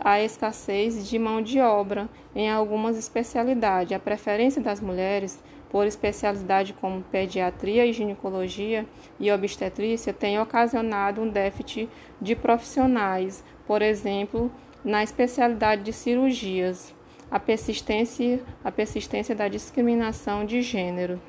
a 0.03 0.21
escassez 0.21 1.09
de 1.09 1.17
mão 1.17 1.41
de 1.41 1.59
obra 1.59 2.07
em 2.35 2.47
algumas 2.47 2.95
especialidades. 2.95 3.91
A 3.91 3.99
preferência 3.99 4.61
das 4.61 4.79
mulheres 4.79 5.39
por 5.71 5.87
especialidade 5.87 6.73
como 6.73 7.01
pediatria 7.01 7.85
e 7.85 7.93
ginecologia 7.93 8.85
e 9.17 9.31
obstetrícia 9.31 10.11
tem 10.11 10.37
ocasionado 10.37 11.21
um 11.21 11.29
déficit 11.29 11.89
de 12.21 12.35
profissionais, 12.35 13.41
por 13.65 13.81
exemplo, 13.81 14.51
na 14.83 15.01
especialidade 15.01 15.83
de 15.83 15.93
cirurgias, 15.93 16.93
a 17.31 17.39
persistência, 17.39 18.43
a 18.61 18.69
persistência 18.69 19.33
da 19.33 19.47
discriminação 19.47 20.45
de 20.45 20.61
gênero. 20.61 21.21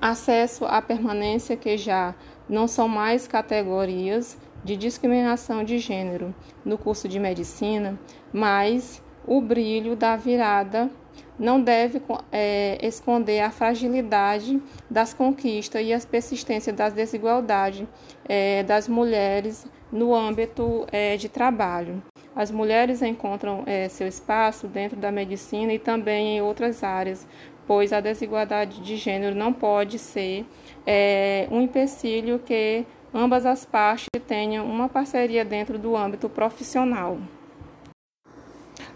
Acesso 0.00 0.64
à 0.64 0.80
permanência 0.80 1.54
que 1.54 1.76
já 1.76 2.14
não 2.48 2.66
são 2.66 2.88
mais 2.88 3.28
categorias 3.28 4.38
de 4.64 4.74
discriminação 4.74 5.62
de 5.62 5.78
gênero 5.78 6.34
no 6.64 6.78
curso 6.78 7.06
de 7.08 7.18
medicina, 7.18 7.98
mas 8.32 9.02
o 9.26 9.42
brilho 9.42 9.94
da 9.94 10.16
virada 10.16 10.90
não 11.38 11.60
deve 11.60 12.00
é, 12.32 12.78
esconder 12.82 13.40
a 13.40 13.50
fragilidade 13.50 14.60
das 14.90 15.12
conquistas 15.12 15.82
e 15.84 15.92
a 15.92 16.00
persistência 16.00 16.72
das 16.72 16.92
desigualdades 16.92 17.86
é, 18.28 18.62
das 18.62 18.88
mulheres 18.88 19.66
no 19.92 20.14
âmbito 20.14 20.86
é, 20.90 21.16
de 21.16 21.28
trabalho. 21.28 22.02
As 22.34 22.50
mulheres 22.50 23.00
encontram 23.02 23.62
é, 23.66 23.88
seu 23.88 24.06
espaço 24.06 24.66
dentro 24.66 24.96
da 24.96 25.10
medicina 25.10 25.72
e 25.72 25.78
também 25.78 26.36
em 26.36 26.42
outras 26.42 26.84
áreas, 26.84 27.26
pois 27.66 27.92
a 27.92 28.00
desigualdade 28.00 28.80
de 28.80 28.96
gênero 28.96 29.34
não 29.34 29.52
pode 29.52 29.98
ser 29.98 30.44
é, 30.86 31.48
um 31.50 31.62
empecilho 31.62 32.38
que 32.38 32.84
ambas 33.12 33.46
as 33.46 33.64
partes 33.64 34.06
tenham 34.26 34.66
uma 34.66 34.88
parceria 34.88 35.44
dentro 35.44 35.78
do 35.78 35.96
âmbito 35.96 36.28
profissional. 36.28 37.18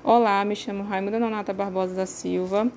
Olá, 0.02 0.42
me 0.46 0.56
chamo 0.56 0.82
Raimunda 0.82 1.18
Nonata 1.18 1.52
Barbosa 1.52 1.94
da 1.94 2.06
Silva, 2.06 2.72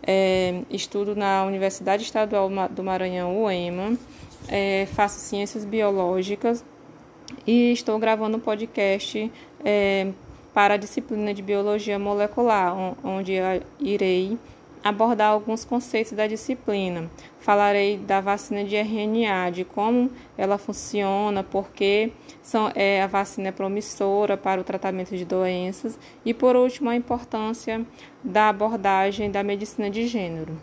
é, 0.00 0.62
estudo 0.70 1.16
na 1.16 1.42
Universidade 1.44 2.04
Estadual 2.04 2.48
do 2.70 2.84
Maranhão, 2.84 3.42
UEMA, 3.42 3.98
é, 4.46 4.86
faço 4.92 5.18
ciências 5.18 5.64
biológicas 5.64 6.64
e 7.44 7.72
estou 7.72 7.98
gravando 7.98 8.36
um 8.36 8.40
podcast 8.40 9.28
é, 9.64 10.12
para 10.54 10.74
a 10.74 10.76
disciplina 10.76 11.34
de 11.34 11.42
biologia 11.42 11.98
molecular, 11.98 12.72
onde 13.02 13.32
irei 13.80 14.38
abordar 14.82 15.32
alguns 15.32 15.64
conceitos 15.64 16.12
da 16.12 16.26
disciplina. 16.26 17.10
Falarei 17.40 17.96
da 17.96 18.20
vacina 18.20 18.64
de 18.64 18.76
RNA, 18.76 19.50
de 19.50 19.64
como 19.64 20.10
ela 20.36 20.58
funciona, 20.58 21.42
porque 21.42 22.12
são, 22.42 22.70
é, 22.74 23.02
a 23.02 23.06
vacina 23.06 23.48
é 23.48 23.52
promissora 23.52 24.36
para 24.36 24.60
o 24.60 24.64
tratamento 24.64 25.16
de 25.16 25.24
doenças 25.24 25.98
e, 26.24 26.34
por 26.34 26.56
último, 26.56 26.90
a 26.90 26.96
importância 26.96 27.84
da 28.22 28.48
abordagem 28.48 29.30
da 29.30 29.42
medicina 29.42 29.88
de 29.90 30.06
gênero. 30.06 30.56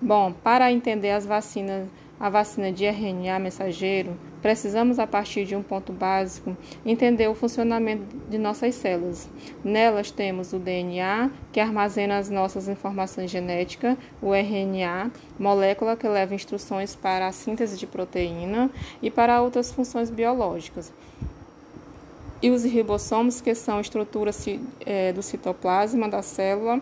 Bom, 0.00 0.32
para 0.32 0.70
entender 0.70 1.10
as 1.10 1.24
vacinas 1.24 1.88
a 2.18 2.30
vacina 2.30 2.72
de 2.72 2.86
RNA 2.86 3.38
mensageiro, 3.38 4.16
precisamos, 4.46 5.00
a 5.00 5.08
partir 5.08 5.44
de 5.44 5.56
um 5.56 5.62
ponto 5.62 5.92
básico, 5.92 6.56
entender 6.84 7.26
o 7.26 7.34
funcionamento 7.34 8.04
de 8.30 8.38
nossas 8.38 8.76
células. 8.76 9.28
Nelas 9.64 10.12
temos 10.12 10.52
o 10.52 10.58
DNA, 10.60 11.32
que 11.50 11.58
armazena 11.58 12.16
as 12.16 12.30
nossas 12.30 12.68
informações 12.68 13.28
genéticas, 13.28 13.98
o 14.22 14.32
RNA, 14.32 15.10
molécula 15.36 15.96
que 15.96 16.06
leva 16.06 16.32
instruções 16.32 16.94
para 16.94 17.26
a 17.26 17.32
síntese 17.32 17.76
de 17.76 17.88
proteína 17.88 18.70
e 19.02 19.10
para 19.10 19.42
outras 19.42 19.72
funções 19.72 20.10
biológicas. 20.10 20.92
E 22.40 22.48
os 22.48 22.62
ribossomos, 22.62 23.40
que 23.40 23.52
são 23.52 23.80
estruturas 23.80 24.46
é, 24.86 25.12
do 25.12 25.24
citoplasma 25.24 26.08
da 26.08 26.22
célula 26.22 26.80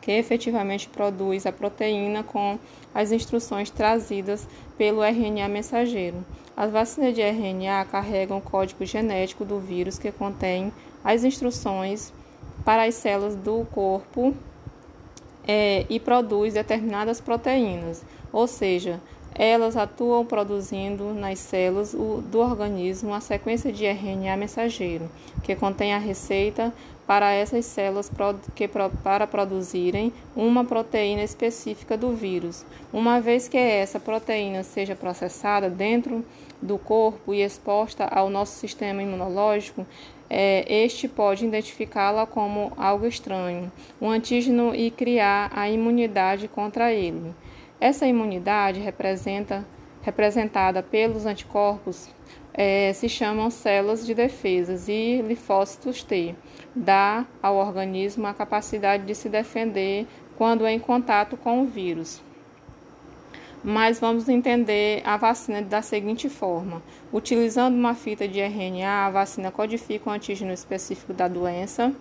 que 0.00 0.10
efetivamente 0.10 0.88
produz 0.88 1.46
a 1.46 1.52
proteína 1.52 2.22
com 2.22 2.58
as 2.94 3.12
instruções 3.12 3.70
trazidas 3.70 4.48
pelo 4.76 5.04
RNA 5.04 5.46
mensageiro. 5.48 6.24
As 6.60 6.70
vacinas 6.70 7.14
de 7.14 7.22
RNA 7.22 7.86
carregam 7.86 8.36
o 8.36 8.42
código 8.42 8.84
genético 8.84 9.46
do 9.46 9.58
vírus 9.58 9.98
que 9.98 10.12
contém 10.12 10.70
as 11.02 11.24
instruções 11.24 12.12
para 12.66 12.82
as 12.82 12.96
células 12.96 13.34
do 13.34 13.64
corpo 13.72 14.34
é, 15.48 15.86
e 15.88 15.98
produz 15.98 16.52
determinadas 16.52 17.18
proteínas, 17.18 18.04
ou 18.30 18.46
seja, 18.46 19.00
elas 19.34 19.74
atuam 19.74 20.26
produzindo 20.26 21.14
nas 21.14 21.38
células 21.38 21.92
do 21.94 22.40
organismo 22.40 23.14
a 23.14 23.20
sequência 23.20 23.72
de 23.72 23.86
RNA 23.86 24.36
mensageiro, 24.36 25.10
que 25.42 25.56
contém 25.56 25.94
a 25.94 25.98
receita 25.98 26.74
para 27.06 27.32
essas 27.32 27.64
células 27.64 28.10
que, 28.54 28.68
para 28.68 29.26
produzirem 29.26 30.12
uma 30.36 30.64
proteína 30.64 31.22
específica 31.22 31.96
do 31.96 32.12
vírus. 32.12 32.66
Uma 32.92 33.18
vez 33.18 33.48
que 33.48 33.56
essa 33.56 33.98
proteína 33.98 34.62
seja 34.62 34.94
processada 34.94 35.70
dentro 35.70 36.24
do 36.60 36.78
corpo 36.78 37.32
e 37.32 37.42
exposta 37.42 38.04
ao 38.04 38.28
nosso 38.28 38.58
sistema 38.58 39.02
imunológico, 39.02 39.86
é, 40.28 40.64
este 40.84 41.08
pode 41.08 41.44
identificá-la 41.44 42.24
como 42.26 42.72
algo 42.76 43.06
estranho, 43.06 43.70
um 44.00 44.08
antígeno 44.08 44.74
e 44.74 44.90
criar 44.90 45.50
a 45.52 45.68
imunidade 45.68 46.46
contra 46.46 46.92
ele. 46.92 47.34
Essa 47.80 48.06
imunidade 48.06 48.78
representa, 48.78 49.66
representada 50.02 50.82
pelos 50.82 51.26
anticorpos 51.26 52.08
é, 52.52 52.92
se 52.92 53.08
chamam 53.08 53.50
células 53.50 54.04
de 54.06 54.14
defesas 54.14 54.88
e 54.88 55.22
linfócitos 55.22 56.02
T. 56.02 56.34
Dá 56.74 57.26
ao 57.42 57.56
organismo 57.56 58.26
a 58.26 58.34
capacidade 58.34 59.04
de 59.04 59.14
se 59.14 59.28
defender 59.28 60.06
quando 60.36 60.66
é 60.66 60.72
em 60.72 60.78
contato 60.78 61.36
com 61.36 61.62
o 61.62 61.66
vírus. 61.66 62.22
Mas 63.62 64.00
vamos 64.00 64.28
entender 64.28 65.02
a 65.04 65.16
vacina 65.16 65.60
da 65.60 65.82
seguinte 65.82 66.28
forma: 66.28 66.82
utilizando 67.12 67.74
uma 67.74 67.94
fita 67.94 68.26
de 68.26 68.40
RNA, 68.40 69.06
a 69.06 69.10
vacina 69.10 69.50
codifica 69.50 70.08
o 70.08 70.12
antígeno 70.12 70.52
específico 70.52 71.12
da 71.12 71.28
doença 71.28 71.94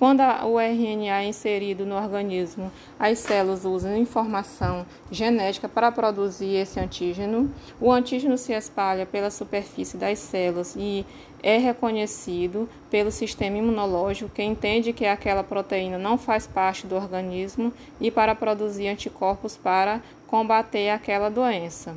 quando 0.00 0.22
o 0.22 0.58
RNA 0.58 1.24
é 1.24 1.26
inserido 1.26 1.84
no 1.84 1.94
organismo, 1.94 2.72
as 2.98 3.18
células 3.18 3.66
usam 3.66 3.94
informação 3.94 4.86
genética 5.10 5.68
para 5.68 5.92
produzir 5.92 6.54
esse 6.54 6.80
antígeno. 6.80 7.52
O 7.78 7.92
antígeno 7.92 8.38
se 8.38 8.54
espalha 8.54 9.04
pela 9.04 9.30
superfície 9.30 9.98
das 9.98 10.18
células 10.18 10.74
e 10.74 11.04
é 11.42 11.58
reconhecido 11.58 12.66
pelo 12.90 13.10
sistema 13.10 13.58
imunológico, 13.58 14.30
que 14.30 14.42
entende 14.42 14.94
que 14.94 15.04
aquela 15.04 15.44
proteína 15.44 15.98
não 15.98 16.16
faz 16.16 16.46
parte 16.46 16.86
do 16.86 16.96
organismo 16.96 17.70
e 18.00 18.10
para 18.10 18.34
produzir 18.34 18.88
anticorpos 18.88 19.58
para 19.58 20.00
combater 20.26 20.88
aquela 20.88 21.28
doença. 21.28 21.94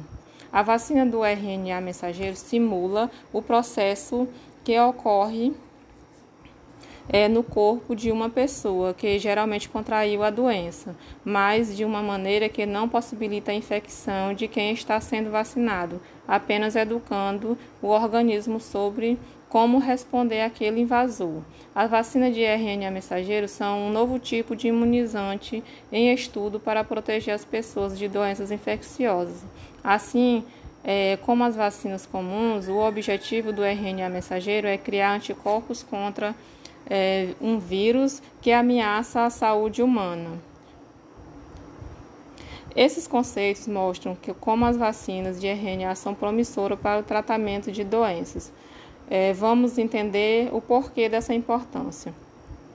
A 0.52 0.62
vacina 0.62 1.06
do 1.06 1.24
RNA 1.24 1.80
mensageiro 1.80 2.36
simula 2.36 3.10
o 3.32 3.42
processo 3.42 4.28
que 4.62 4.78
ocorre 4.78 5.54
é, 7.10 7.28
no 7.28 7.44
corpo 7.44 7.96
de 7.96 8.12
uma 8.12 8.30
pessoa 8.30 8.94
que 8.94 9.20
geralmente 9.20 9.70
contraiu 9.70 10.24
a 10.24 10.30
doença, 10.30 10.96
mas 11.24 11.76
de 11.76 11.84
uma 11.84 12.02
maneira 12.02 12.50
que 12.50 12.66
não 12.66 12.88
possibilita 12.88 13.52
a 13.52 13.56
infecção 13.56 14.34
de 14.34 14.48
quem 14.48 14.72
está 14.72 15.00
sendo 15.00 15.30
vacinado, 15.30 16.02
apenas 16.28 16.76
educando 16.76 17.58
o 17.82 17.88
organismo 17.88 18.60
sobre 18.60 19.18
como 19.50 19.78
responder 19.78 20.42
àquele 20.42 20.82
invasor. 20.82 21.44
As 21.76 21.90
vacinas 21.90 22.34
de 22.34 22.42
RNA 22.42 22.90
mensageiro 22.90 23.48
são 23.48 23.86
um 23.86 23.92
novo 23.92 24.18
tipo 24.18 24.56
de 24.56 24.70
imunizante 24.70 25.64
em 25.92 26.12
estudo 26.12 26.60
para 26.60 26.84
proteger 26.84 27.36
as 27.36 27.46
pessoas 27.46 27.98
de 27.98 28.08
doenças 28.08 28.50
infecciosas. 28.50 29.44
Assim, 29.84 30.44
é, 30.84 31.18
como 31.22 31.44
as 31.44 31.56
vacinas 31.56 32.04
comuns, 32.04 32.68
o 32.68 32.78
objetivo 32.78 33.54
do 33.54 33.64
RNA 33.64 34.10
mensageiro 34.10 34.68
é 34.68 34.76
criar 34.76 35.14
anticorpos 35.14 35.84
contra 35.84 36.34
é, 36.90 37.34
um 37.42 37.60
vírus 37.60 38.22
que 38.42 38.52
ameaça 38.52 39.24
a 39.26 39.30
saúde 39.30 39.82
humana. 39.82 40.40
Esses 42.76 43.08
conceitos 43.08 43.68
mostram 43.68 44.16
que 44.16 44.34
como 44.34 44.66
as 44.66 44.76
vacinas 44.76 45.40
de 45.40 45.48
RNA 45.48 45.94
são 45.96 46.16
promissoras 46.16 46.80
para 46.80 47.00
o 47.00 47.04
tratamento 47.04 47.72
de 47.72 47.84
doenças. 47.84 48.52
É, 49.10 49.32
vamos 49.34 49.78
entender 49.78 50.50
o 50.52 50.60
porquê 50.60 51.08
dessa 51.08 51.34
importância. 51.34 52.14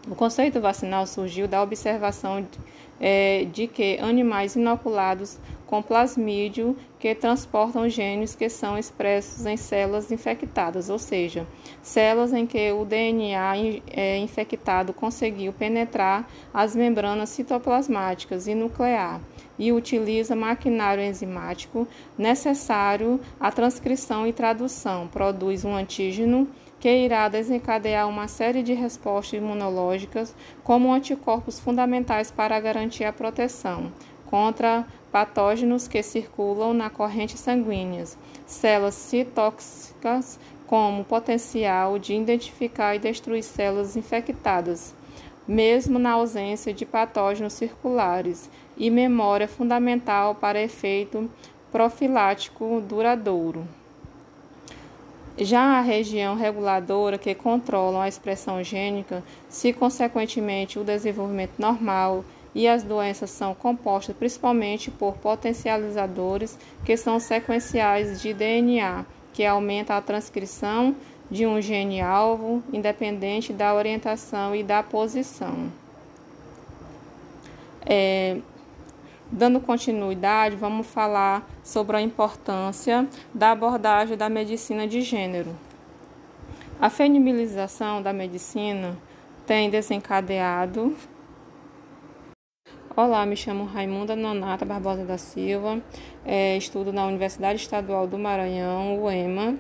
O 0.09 0.15
conceito 0.15 0.61
vacinal 0.61 1.07
surgiu 1.07 1.49
da 1.49 1.63
observação 1.63 2.47
é, 3.01 3.47
de 3.53 3.67
que 3.67 3.99
animais 4.01 4.57
inoculados 4.57 5.39
com 5.67 5.83
plasmídio 5.83 6.75
que 6.99 7.15
transportam 7.15 7.89
genes 7.89 8.35
que 8.35 8.49
são 8.49 8.79
expressos 8.79 9.45
em 9.45 9.57
células 9.57 10.11
infectadas, 10.11 10.89
ou 10.89 10.99
seja, 10.99 11.47
células 11.83 12.33
em 12.33 12.47
que 12.47 12.73
o 12.73 12.87
DNA 12.87 13.55
é, 13.91 14.19
infectado 14.19 14.95
conseguiu 14.95 15.53
penetrar 15.53 16.27
as 16.53 16.75
membranas 16.75 17.29
citoplasmáticas 17.29 18.47
e 18.47 18.55
nuclear 18.55 19.21
e 19.59 19.73
utiliza 19.73 20.35
maquinário 20.35 21.03
enzimático 21.03 21.87
necessário 22.17 23.21
à 23.39 23.51
transcrição 23.51 24.27
e 24.27 24.33
tradução, 24.33 25.07
produz 25.09 25.65
um 25.65 25.75
antígeno 25.75 26.49
que 26.81 26.89
irá 26.89 27.29
desencadear 27.29 28.09
uma 28.09 28.29
série 28.29 28.63
de 28.63 28.73
respostas 28.73 29.41
imunológicas 29.41 30.35
como 30.63 30.93
anticorpos 30.93 31.59
fundamentais 31.59 32.31
para 32.31 32.59
garantir 32.61 33.05
a 33.05 33.13
proteção 33.13 33.93
contra 34.27 34.87
patógenos 35.11 35.89
que 35.89 36.03
circulam 36.03 36.75
na 36.75 36.91
corrente 36.91 37.37
sanguínea, 37.39 38.05
células 38.47 38.95
citóxicas 38.95 40.39
como 40.67 41.03
potencial 41.05 41.99
de 41.99 42.15
identificar 42.15 42.95
e 42.95 42.99
destruir 42.99 43.43
células 43.43 43.97
infectadas, 43.97 44.95
mesmo 45.47 45.99
na 45.99 46.13
ausência 46.13 46.75
de 46.75 46.85
patógenos 46.85 47.55
circulares, 47.55 48.51
e 48.77 48.91
memória 48.91 49.49
fundamental 49.49 50.37
para 50.37 50.63
efeito 50.63 51.29
profilático 51.73 52.81
duradouro. 52.81 53.67
Já 55.41 55.79
a 55.79 55.81
região 55.81 56.35
reguladora 56.35 57.17
que 57.17 57.33
controla 57.33 58.03
a 58.03 58.09
expressão 58.09 58.63
gênica, 58.65 59.23
se 59.49 59.73
consequentemente 59.73 60.81
o 60.81 60.85
desenvolvimento 60.85 61.53
normal 61.59 62.25
e 62.53 62.67
as 62.67 62.83
doenças 62.83 63.31
são 63.31 63.55
compostas 63.55 64.17
principalmente 64.17 64.91
por 64.91 65.17
potencializadores 65.19 66.59
que 66.85 66.97
são 66.97 67.21
sequenciais 67.21 68.21
de 68.21 68.35
DNA, 68.35 69.07
que 69.33 69.47
aumenta 69.47 69.97
a 69.97 70.03
transcrição 70.03 70.97
de 71.31 71.47
um 71.47 71.61
gene 71.61 72.01
alvo, 72.01 72.61
independente 72.73 73.53
da 73.53 73.73
orientação 73.75 74.57
e 74.57 74.65
da 74.65 74.83
posição. 74.83 75.71
É, 77.87 78.39
Dando 79.31 79.61
continuidade, 79.61 80.57
vamos 80.57 80.87
falar 80.87 81.47
sobre 81.63 81.99
a 81.99 82.01
importância 82.01 83.07
da 83.33 83.51
abordagem 83.53 84.17
da 84.17 84.27
medicina 84.27 84.89
de 84.89 85.03
gênero. 85.03 85.55
A 86.81 86.89
feminilização 86.89 88.01
da 88.01 88.11
medicina 88.11 88.97
tem 89.47 89.69
desencadeado. 89.69 90.97
Olá, 92.97 93.27
me 93.27 93.37
chamo 93.37 93.65
Raimunda 93.65 94.17
Nonata 94.17 94.65
Barbosa 94.65 95.05
da 95.05 95.19
Silva, 95.19 95.83
é, 96.25 96.57
estudo 96.57 96.91
na 96.91 97.05
Universidade 97.05 97.61
Estadual 97.61 98.07
do 98.07 98.19
Maranhão, 98.19 99.03
UEMA, 99.03 99.59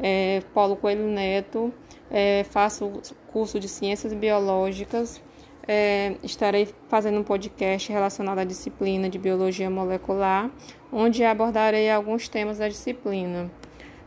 é, 0.00 0.42
Paulo 0.54 0.76
Coelho 0.76 1.06
Neto, 1.06 1.70
é, 2.10 2.42
faço 2.44 2.90
curso 3.30 3.60
de 3.60 3.68
Ciências 3.68 4.14
Biológicas 4.14 5.20
é, 5.66 6.16
estarei 6.22 6.68
fazendo 6.88 7.18
um 7.18 7.22
podcast 7.22 7.90
relacionado 7.92 8.38
à 8.38 8.44
disciplina 8.44 9.08
de 9.08 9.18
Biologia 9.18 9.70
Molecular, 9.70 10.50
onde 10.92 11.24
abordarei 11.24 11.90
alguns 11.90 12.28
temas 12.28 12.58
da 12.58 12.68
disciplina, 12.68 13.50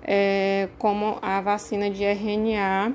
é, 0.03 0.69
como 0.77 1.17
a 1.21 1.39
vacina 1.41 1.89
de 1.89 2.03
RNA 2.03 2.93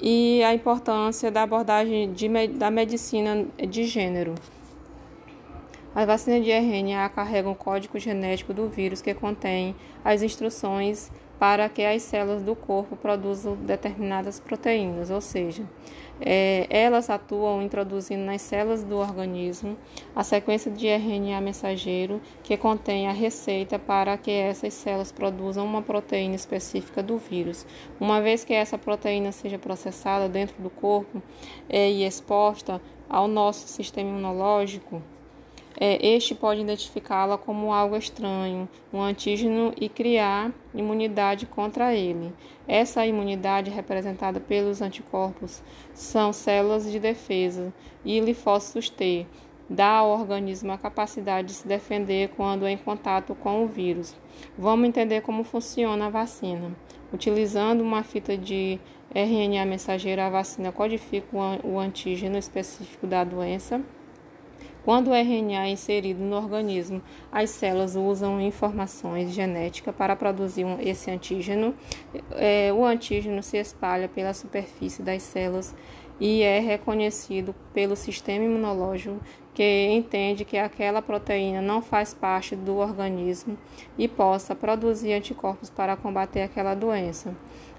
e 0.00 0.42
a 0.42 0.52
importância 0.52 1.30
da 1.30 1.42
abordagem 1.42 2.12
de, 2.12 2.28
da 2.48 2.70
medicina 2.70 3.46
de 3.68 3.84
gênero. 3.84 4.34
A 5.94 6.06
vacina 6.06 6.40
de 6.40 6.50
RNA 6.50 7.08
carrega 7.10 7.48
um 7.48 7.54
código 7.54 7.98
genético 7.98 8.54
do 8.54 8.66
vírus 8.66 9.02
que 9.02 9.12
contém 9.12 9.76
as 10.02 10.22
instruções 10.22 11.12
para 11.42 11.68
que 11.68 11.84
as 11.84 12.02
células 12.02 12.40
do 12.40 12.54
corpo 12.54 12.94
produzam 12.94 13.56
determinadas 13.56 14.38
proteínas, 14.38 15.10
ou 15.10 15.20
seja, 15.20 15.68
é, 16.20 16.68
elas 16.70 17.10
atuam 17.10 17.60
introduzindo 17.60 18.22
nas 18.22 18.42
células 18.42 18.84
do 18.84 18.96
organismo 18.96 19.76
a 20.14 20.22
sequência 20.22 20.70
de 20.70 20.86
RNA 20.86 21.40
mensageiro 21.40 22.20
que 22.44 22.56
contém 22.56 23.08
a 23.08 23.12
receita 23.12 23.76
para 23.76 24.16
que 24.16 24.30
essas 24.30 24.72
células 24.72 25.10
produzam 25.10 25.66
uma 25.66 25.82
proteína 25.82 26.36
específica 26.36 27.02
do 27.02 27.18
vírus. 27.18 27.66
Uma 27.98 28.20
vez 28.20 28.44
que 28.44 28.54
essa 28.54 28.78
proteína 28.78 29.32
seja 29.32 29.58
processada 29.58 30.28
dentro 30.28 30.62
do 30.62 30.70
corpo 30.70 31.20
é, 31.68 31.90
e 31.90 32.04
exposta 32.04 32.80
ao 33.10 33.26
nosso 33.26 33.66
sistema 33.66 34.10
imunológico, 34.10 35.02
este 35.80 36.34
pode 36.34 36.60
identificá-la 36.60 37.38
como 37.38 37.72
algo 37.72 37.96
estranho, 37.96 38.68
um 38.92 39.00
antígeno, 39.00 39.72
e 39.80 39.88
criar 39.88 40.52
imunidade 40.74 41.46
contra 41.46 41.94
ele. 41.94 42.32
Essa 42.68 43.06
imunidade, 43.06 43.70
representada 43.70 44.38
pelos 44.38 44.82
anticorpos, 44.82 45.62
são 45.94 46.32
células 46.32 46.90
de 46.90 46.98
defesa 47.00 47.72
e 48.04 48.20
linfócitos 48.20 48.90
T, 48.90 49.26
dá 49.68 49.88
ao 49.88 50.10
organismo 50.10 50.72
a 50.72 50.78
capacidade 50.78 51.48
de 51.48 51.54
se 51.54 51.66
defender 51.66 52.30
quando 52.36 52.66
em 52.66 52.76
contato 52.76 53.34
com 53.34 53.64
o 53.64 53.66
vírus. 53.66 54.14
Vamos 54.56 54.88
entender 54.88 55.22
como 55.22 55.44
funciona 55.44 56.06
a 56.06 56.10
vacina. 56.10 56.72
Utilizando 57.12 57.82
uma 57.82 58.02
fita 58.02 58.36
de 58.36 58.78
RNA 59.14 59.66
mensageiro, 59.66 60.22
a 60.22 60.30
vacina 60.30 60.72
codifica 60.72 61.26
o 61.64 61.78
antígeno 61.78 62.38
específico 62.38 63.06
da 63.06 63.24
doença 63.24 63.82
quando 64.84 65.08
o 65.08 65.14
RNA 65.14 65.66
é 65.66 65.70
inserido 65.70 66.22
no 66.22 66.36
organismo, 66.36 67.00
as 67.30 67.50
células 67.50 67.94
usam 67.94 68.40
informações 68.40 69.32
genéticas 69.32 69.94
para 69.94 70.16
produzir 70.16 70.66
esse 70.80 71.10
antígeno. 71.10 71.74
É, 72.32 72.72
o 72.72 72.84
antígeno 72.84 73.42
se 73.42 73.56
espalha 73.58 74.08
pela 74.08 74.34
superfície 74.34 75.02
das 75.02 75.22
células 75.22 75.74
e 76.20 76.42
é 76.42 76.60
reconhecido 76.60 77.54
pelo 77.72 77.96
sistema 77.96 78.44
imunológico 78.44 79.20
que 79.54 79.88
entende 79.90 80.44
que 80.44 80.56
aquela 80.56 81.02
proteína 81.02 81.60
não 81.60 81.82
faz 81.82 82.14
parte 82.14 82.56
do 82.56 82.76
organismo 82.76 83.58
e 83.98 84.08
possa 84.08 84.54
produzir 84.54 85.12
anticorpos 85.12 85.68
para 85.68 85.96
combater 85.96 86.42
aquela 86.42 86.74
doença. 86.74 87.34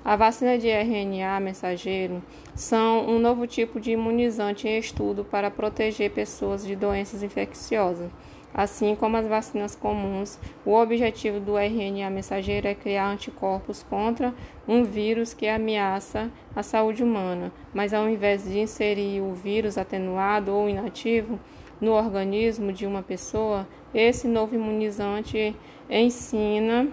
A 0.06 0.16
vacina 0.16 0.58
de 0.58 0.68
RNA 0.68 1.40
mensageiro 1.40 2.22
são 2.54 3.08
um 3.08 3.18
novo 3.20 3.48
tipo 3.48 3.80
de 3.80 3.92
imunizante 3.92 4.68
em 4.68 4.78
estudo 4.78 5.24
para 5.24 5.50
proteger 5.50 6.12
pessoas 6.12 6.66
de 6.66 6.76
doenças 6.76 7.24
infecciosas. 7.24 8.12
Assim 8.54 8.96
como 8.96 9.18
as 9.18 9.26
vacinas 9.26 9.74
comuns, 9.74 10.38
o 10.64 10.74
objetivo 10.76 11.40
do 11.40 11.58
RNA 11.58 12.08
mensageiro 12.12 12.68
é 12.68 12.76
criar 12.76 13.08
anticorpos 13.08 13.82
contra 13.82 14.32
um 14.68 14.84
vírus 14.84 15.34
que 15.34 15.48
ameaça 15.48 16.30
a 16.56 16.62
saúde 16.62 17.02
humana, 17.02 17.52
mas 17.74 17.96
ao 17.96 18.08
invés 18.08 18.44
de 18.44 18.60
inserir 18.60 19.22
o 19.22 19.34
vírus 19.34 19.76
atenuado 19.76 20.54
ou 20.54 20.70
inativo 20.70 21.40
no 21.84 21.92
organismo 21.92 22.72
de 22.72 22.88
uma 22.88 23.04
pessoa, 23.04 23.68
esse 23.94 24.26
novo 24.26 24.56
imunizante 24.56 25.54
ensina 25.90 26.88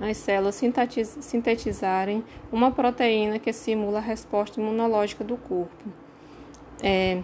as 0.00 0.16
células 0.18 0.54
sintetizarem 1.20 2.24
uma 2.52 2.70
proteína 2.70 3.40
que 3.40 3.52
simula 3.52 3.98
a 3.98 4.00
resposta 4.00 4.60
imunológica 4.60 5.24
do 5.24 5.36
corpo. 5.36 5.84
É, 6.80 7.22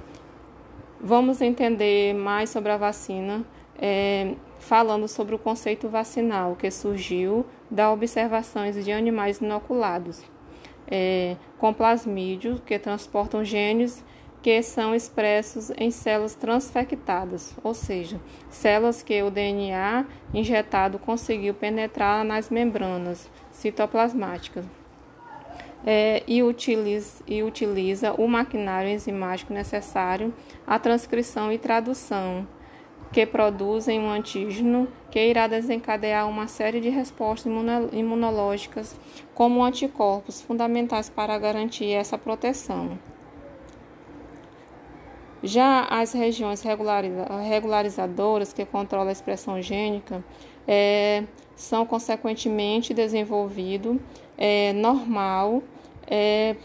vamos 1.01 1.41
entender 1.41 2.13
mais 2.13 2.51
sobre 2.51 2.73
a 2.73 2.77
vacina 2.77 3.45
é, 3.81 4.35
falando 4.59 5.07
sobre 5.07 5.35
o 5.35 5.39
conceito 5.39 5.89
vacinal 5.89 6.57
que 6.57 6.71
surgiu 6.73 7.47
da 7.71 7.93
observações 7.93 8.85
de 8.85 8.91
animais 8.91 9.39
inoculados 9.39 10.25
é, 10.91 11.37
com 11.57 11.73
plasmídios 11.73 12.61
que 12.67 12.79
transportam 12.79 13.45
genes 13.45 14.05
que 14.43 14.63
são 14.63 14.95
expressos 14.95 15.71
em 15.77 15.91
células 15.91 16.35
transfectadas, 16.35 17.55
ou 17.63 17.75
seja, 17.75 18.19
células 18.49 19.03
que 19.03 19.23
o 19.23 19.31
DNA 19.31 20.07
injetado 20.33 20.99
conseguiu 20.99 21.53
penetrar 21.53 22.25
nas 22.25 22.49
membranas 22.49 23.31
citoplasmáticas. 23.53 24.65
É, 25.85 26.23
e, 26.27 26.43
utiliza, 26.43 27.23
e 27.27 27.43
utiliza 27.43 28.13
o 28.13 28.29
maquinário 28.29 28.91
enzimático 28.91 29.53
necessário 29.53 30.33
à 30.67 30.79
transcrição 30.79 31.51
e 31.51 31.57
tradução, 31.57 32.47
que 33.11 33.25
produzem 33.27 33.99
um 33.99 34.11
antígeno 34.11 34.87
que 35.11 35.19
irá 35.19 35.47
desencadear 35.47 36.29
uma 36.29 36.47
série 36.47 36.81
de 36.81 36.91
respostas 36.91 37.51
imunológicas, 37.93 38.95
como 39.35 39.65
anticorpos, 39.65 40.41
fundamentais 40.41 41.09
para 41.09 41.39
garantir 41.39 41.93
essa 41.93 42.17
proteção. 42.17 42.99
Já 45.43 45.85
as 45.85 46.13
regiões 46.13 46.63
regularizadoras 46.63 48.53
que 48.53 48.65
controlam 48.67 49.09
a 49.09 49.13
expressão 49.13 49.61
gênica 49.63 50.23
é, 50.69 51.25
são 51.57 51.87
consequentemente 51.87 52.93
desenvolvido 52.93 54.01
é, 54.37 54.73
normal 54.75 55.63
é, 56.07 56.57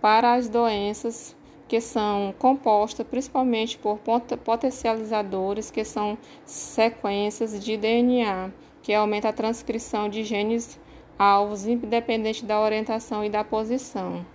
para 0.00 0.34
as 0.34 0.48
doenças 0.48 1.34
que 1.66 1.80
são 1.80 2.34
compostas 2.36 3.06
principalmente 3.06 3.78
por 3.78 4.00
potencializadores, 4.44 5.70
que 5.70 5.84
são 5.84 6.18
sequências 6.44 7.62
de 7.62 7.76
DNA, 7.76 8.50
que 8.82 8.92
aumenta 8.92 9.28
a 9.28 9.32
transcrição 9.32 10.08
de 10.08 10.24
genes 10.24 10.80
alvos, 11.16 11.66
independente 11.66 12.44
da 12.44 12.60
orientação 12.60 13.24
e 13.24 13.30
da 13.30 13.44
posição. 13.44 14.26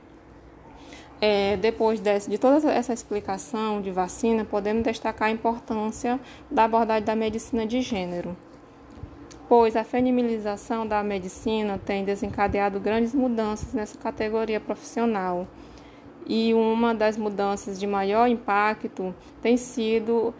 É, 1.21 1.55
depois 1.57 1.99
desse, 1.99 2.29
de 2.29 2.37
toda 2.37 2.69
essa 2.71 2.93
explicação 2.93 3.81
de 3.81 3.89
vacina, 3.89 4.43
podemos 4.43 4.83
destacar 4.83 5.29
a 5.29 5.31
importância 5.31 6.19
da 6.51 6.65
abordagem 6.65 7.05
da 7.05 7.15
medicina 7.15 7.65
de 7.65 7.81
gênero, 7.81 8.35
pois 9.47 9.75
a 9.77 9.83
feminilização 9.83 10.85
da 10.85 11.01
medicina 11.03 11.79
tem 11.83 12.03
desencadeado 12.03 12.79
grandes 12.79 13.13
mudanças 13.13 13.73
nessa 13.73 13.97
categoria 13.97 14.59
profissional. 14.59 15.47
E 16.27 16.55
uma 16.55 16.93
das 16.93 17.17
mudanças 17.17 17.79
de 17.79 17.85
maior 17.85 18.27
impacto 18.27 19.13
tem 19.43 19.57
sido 19.57 20.33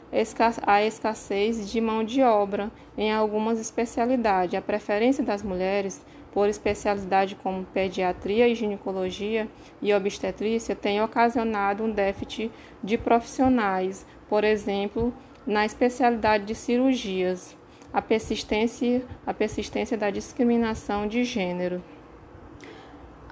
a 0.66 0.84
escassez 0.84 1.70
de 1.70 1.80
mão 1.80 2.04
de 2.04 2.24
obra 2.24 2.72
em 2.98 3.14
algumas 3.14 3.60
especialidades. 3.60 4.58
A 4.58 4.62
preferência 4.64 5.24
das 5.24 5.44
mulheres 5.44 6.04
por 6.36 6.50
especialidade 6.50 7.34
como 7.34 7.64
pediatria 7.64 8.46
e 8.50 8.56
ginecologia 8.56 9.48
e 9.82 9.94
obstetrícia 9.94 10.76
tem 10.76 11.02
ocasionado 11.02 11.82
um 11.82 11.90
déficit 11.90 12.52
de 12.84 12.98
profissionais, 12.98 14.06
por 14.28 14.44
exemplo, 14.44 15.14
na 15.48 15.66
especialidade 15.66 16.44
de 16.44 16.54
cirurgias, 16.54 17.56
a 17.94 18.02
persistência, 18.02 19.06
a 19.26 19.34
persistência 19.34 19.98
da 19.98 20.10
discriminação 20.10 21.08
de 21.08 21.24
gênero. 21.24 21.82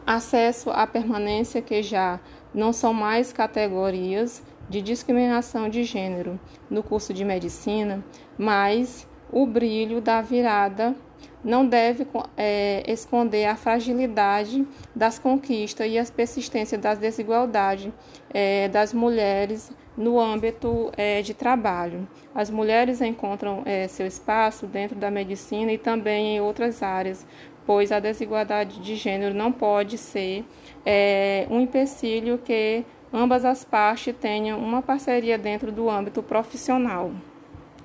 Acesso 0.08 0.70
à 0.70 0.88
permanência 0.88 1.62
que 1.62 1.84
já 1.84 2.22
não 2.54 2.72
são 2.72 2.94
mais 2.94 3.34
categorias 3.34 4.42
de 4.70 4.82
discriminação 4.82 5.68
de 5.68 5.84
gênero 5.84 6.40
no 6.70 6.82
curso 6.82 7.14
de 7.14 7.26
medicina, 7.26 8.02
mas 8.38 9.06
o 9.30 9.46
brilho 9.46 10.00
da 10.00 10.22
virada 10.22 10.96
não 11.44 11.66
deve 11.66 12.08
é, 12.38 12.84
esconder 12.88 13.46
a 13.46 13.56
fragilidade 13.56 14.66
das 14.96 15.20
conquistas 15.20 15.88
e 15.88 16.00
a 16.00 16.06
persistência 16.06 16.78
das 16.78 16.98
desigualdades 16.98 17.92
é, 18.34 18.70
das 18.70 18.94
mulheres 18.94 19.72
no 19.98 20.20
âmbito 20.20 20.92
é, 20.98 21.22
de 21.22 21.34
trabalho. 21.34 22.08
As 22.34 22.50
mulheres 22.50 23.02
encontram 23.02 23.62
é, 23.66 23.88
seu 23.88 24.08
espaço 24.08 24.66
dentro 24.66 24.96
da 24.96 25.12
medicina 25.12 25.72
e 25.72 25.78
também 25.78 26.36
em 26.36 26.42
outras 26.42 26.82
áreas, 26.82 27.26
pois 27.66 27.92
a 27.92 28.00
desigualdade 28.00 28.80
de 28.80 28.96
gênero 28.96 29.34
não 29.34 29.52
pode 29.52 29.98
ser 29.98 30.46
é, 30.86 31.46
um 31.50 31.60
empecilho 31.60 32.38
que 32.38 32.84
ambas 33.12 33.46
as 33.46 33.64
partes 33.64 34.16
tenham 34.20 34.60
uma 34.60 34.82
parceria 34.82 35.38
dentro 35.38 35.72
do 35.72 35.90
âmbito 35.90 36.24
profissional. 36.24 37.12